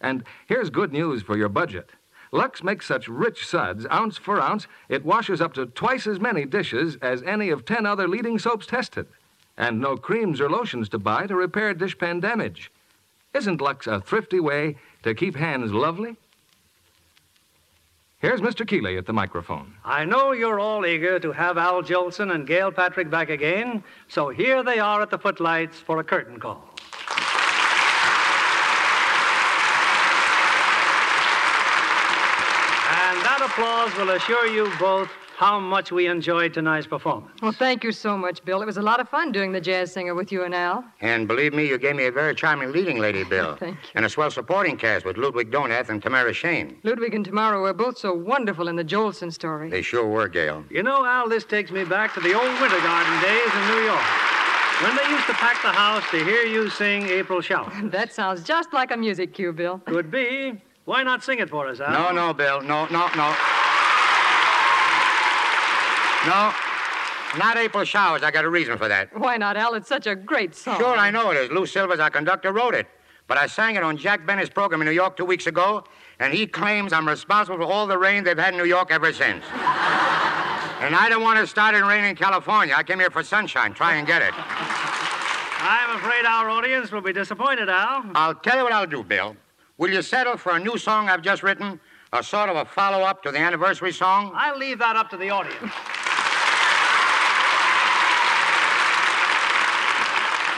[0.00, 1.90] And here's good news for your budget.
[2.30, 6.44] Lux makes such rich suds, ounce for ounce, it washes up to twice as many
[6.44, 9.06] dishes as any of ten other leading soaps tested.
[9.56, 12.70] And no creams or lotions to buy to repair dishpan damage.
[13.34, 16.16] Isn't Lux a thrifty way to keep hands lovely?
[18.20, 18.66] Here's Mr.
[18.66, 19.74] Keighley at the microphone.
[19.84, 24.28] I know you're all eager to have Al Jolson and Gail Patrick back again, so
[24.28, 26.68] here they are at the footlights for a curtain call.
[32.90, 37.30] And that applause will assure you both how much we enjoyed tonight's performance.
[37.40, 38.60] Well, thank you so much, Bill.
[38.60, 40.84] It was a lot of fun doing the jazz singer with you and Al.
[41.00, 43.54] And believe me, you gave me a very charming leading lady, Bill.
[43.54, 43.90] Thank you.
[43.94, 46.76] And a swell supporting cast with Ludwig Donath and Tamara Shayne.
[46.82, 49.70] Ludwig and Tamara were both so wonderful in the Jolson story.
[49.70, 50.64] They sure were, Gail.
[50.70, 53.82] You know, Al, this takes me back to the old Winter Garden days in New
[53.84, 54.06] York.
[54.82, 57.72] When they used to pack the house to hear you sing April Shower.
[57.84, 59.78] that sounds just like a music cue, Bill.
[59.86, 60.60] Could be.
[60.84, 61.92] Why not sing it for us, Al?
[61.92, 62.60] No, no, Bill.
[62.60, 63.36] No, no, no.
[66.28, 66.52] No.
[67.38, 68.22] Not April Showers.
[68.22, 69.18] I got a reason for that.
[69.18, 69.72] Why not, Al?
[69.74, 70.78] It's such a great song.
[70.78, 71.50] Sure, I know it is.
[71.50, 72.86] Lou Silvers, our conductor, wrote it.
[73.26, 75.84] But I sang it on Jack Bennett's program in New York two weeks ago,
[76.18, 79.12] and he claims I'm responsible for all the rain they've had in New York ever
[79.12, 79.42] since.
[80.80, 82.72] And I don't want to start in rain in California.
[82.76, 83.74] I came here for sunshine.
[83.74, 84.32] Try and get it.
[84.32, 88.04] I'm afraid our audience will be disappointed, Al.
[88.14, 89.36] I'll tell you what I'll do, Bill.
[89.76, 91.80] Will you settle for a new song I've just written?
[92.12, 94.30] A sort of a follow up to the anniversary song?
[94.36, 95.72] I'll leave that up to the audience.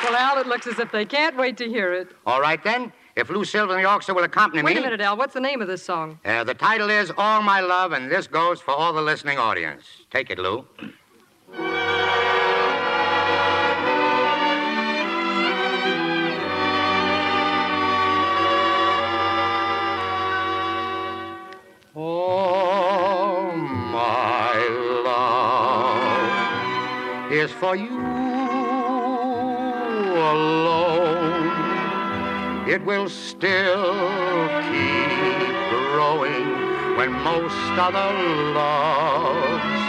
[0.02, 2.08] Well, Al, it looks as if they can't wait to hear it.
[2.26, 2.92] All right, then.
[3.16, 4.66] If Lou Silver and the Orchestra will accompany me.
[4.66, 5.16] Wait a minute, Al.
[5.16, 6.18] What's the name of this song?
[6.24, 9.84] Uh, the title is All My Love, and this goes for all the listening audience.
[10.10, 10.64] Take it, Lou.
[21.94, 24.54] All my
[25.04, 28.19] love is for you
[30.20, 31.50] alone.
[32.68, 36.46] It will still keep growing
[36.96, 38.12] when most other
[38.54, 39.80] loves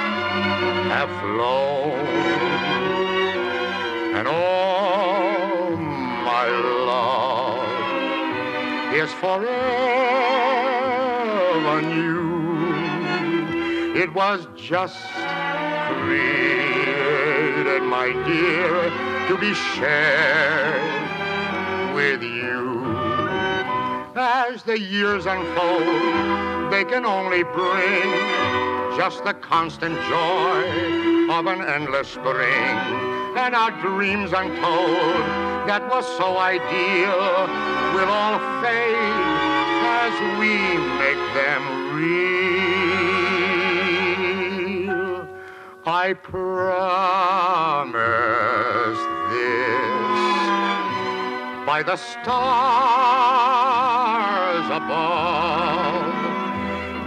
[0.90, 2.00] have flown.
[4.16, 6.48] And all my
[6.88, 7.70] love
[8.94, 9.52] is forever
[11.82, 12.32] new.
[13.96, 14.98] It was just
[16.00, 18.92] created, my dear,
[19.32, 20.76] to be shared
[21.96, 22.84] with you.
[24.14, 28.12] As the years unfold, they can only bring
[28.98, 32.76] just the constant joy of an endless spring.
[33.38, 35.24] And our dreams untold
[35.66, 37.48] that was so ideal
[37.96, 39.38] will all fade
[40.04, 40.58] as we
[41.00, 41.64] make them
[41.96, 42.52] real.
[45.86, 47.22] I promise
[51.72, 52.26] by the stars
[54.66, 56.04] above,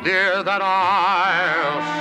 [0.03, 1.94] dear, that I'll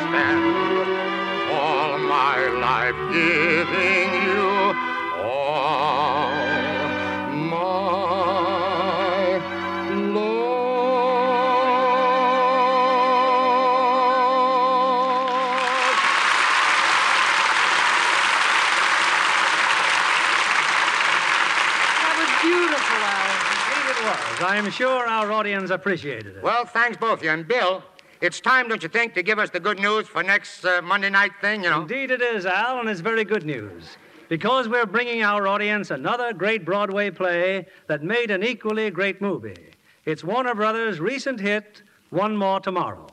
[24.54, 26.44] I'm sure our audience appreciated it.
[26.44, 27.32] Well, thanks both of you.
[27.32, 27.84] And Bill,
[28.22, 31.10] it's time, don't you think, to give us the good news for next uh, Monday
[31.10, 31.82] night thing, you know?
[31.82, 33.98] Indeed it is, Al, and it's very good news.
[34.30, 39.72] Because we're bringing our audience another great Broadway play that made an equally great movie.
[40.06, 41.82] It's Warner Brothers' recent hit,
[42.12, 43.08] One More Tomorrow.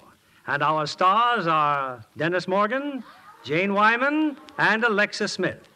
[0.46, 3.02] And our stars are Dennis Morgan,
[3.44, 5.66] Jane Wyman, and Alexis Smith.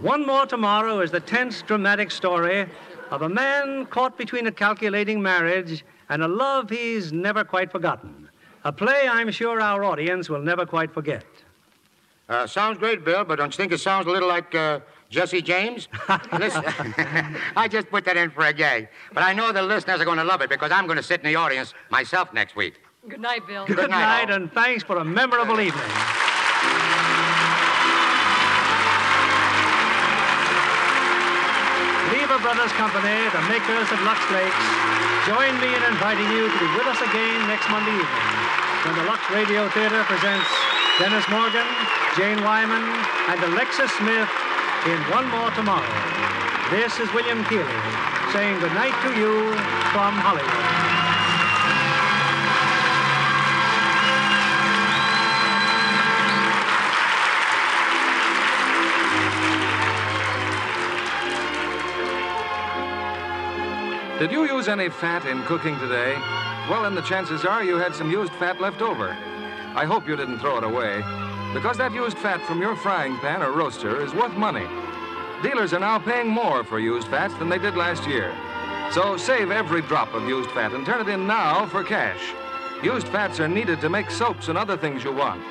[0.00, 2.68] One More Tomorrow is the tense, dramatic story
[3.10, 8.28] of a man caught between a calculating marriage and a love he's never quite forgotten.
[8.64, 11.24] A play I'm sure our audience will never quite forget.
[12.28, 14.80] Uh, sounds great, Bill, but don't you think it sounds a little like uh,
[15.10, 15.88] Jesse James?
[16.32, 16.64] Listen,
[17.56, 18.88] I just put that in for a gag.
[19.12, 21.20] But I know the listeners are going to love it because I'm going to sit
[21.20, 22.80] in the audience myself next week.
[23.06, 23.66] Good night, Bill.
[23.66, 25.82] Good, night, and thanks for a memorable evening.
[32.34, 34.66] Lever Brothers Company, the makers of Lux Flakes,
[35.24, 38.26] join me in inviting you to be with us again next Monday evening
[38.82, 40.50] when the Lux Radio Theater presents
[40.98, 41.66] Dennis Morgan,
[42.16, 42.82] Jane Wyman,
[43.28, 44.28] and Alexis Smith
[44.86, 45.86] in One More Tomorrow.
[46.70, 47.78] This is William Keighley
[48.32, 49.54] saying good night to you
[49.94, 50.83] from Hollywood.
[64.24, 66.14] Did you use any fat in cooking today?
[66.70, 69.10] Well, then the chances are you had some used fat left over.
[69.74, 71.02] I hope you didn't throw it away,
[71.52, 74.66] because that used fat from your frying pan or roaster is worth money.
[75.42, 78.34] Dealers are now paying more for used fats than they did last year.
[78.92, 82.32] So save every drop of used fat and turn it in now for cash.
[82.82, 85.42] Used fats are needed to make soaps and other things you want.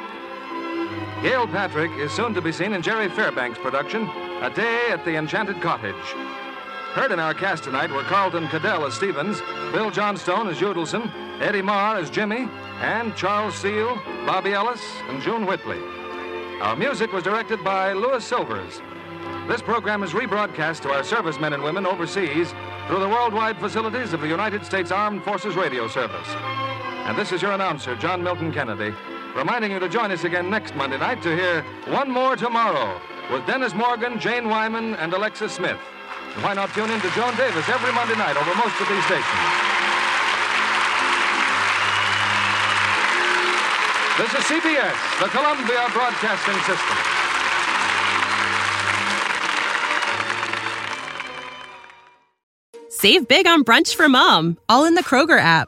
[1.21, 4.09] Gail Patrick is soon to be seen in Jerry Fairbanks' production,
[4.41, 6.15] A Day at the Enchanted Cottage.
[6.93, 9.41] Heard in our cast tonight were Carlton KaDell as Stevens,
[9.71, 12.47] Bill Johnstone as Judelson, Eddie Marr as Jimmy,
[12.81, 13.95] and Charles Seel,
[14.27, 14.79] Bobby Ellis,
[15.09, 15.79] and June Whitley.
[16.61, 18.79] Our music was directed by Louis Silvers.
[19.47, 22.53] This program is rebroadcast to our servicemen and women overseas
[22.87, 26.27] through the worldwide facilities of the United States Armed Forces Radio Service.
[26.27, 28.93] And this is your announcer, John Milton Kennedy,
[29.35, 33.47] reminding you to join us again next Monday night to hear One More Tomorrow with
[33.47, 35.79] Dennis Morgan, Jane Wyman, and Alexis Smith.
[36.35, 39.05] And why not tune in to Joan Davis every Monday night over most of these
[39.05, 39.73] stations?
[44.17, 46.97] This is CBS, the Columbia Broadcasting System.
[52.89, 55.67] Save big on brunch for mom, all in the Kroger app.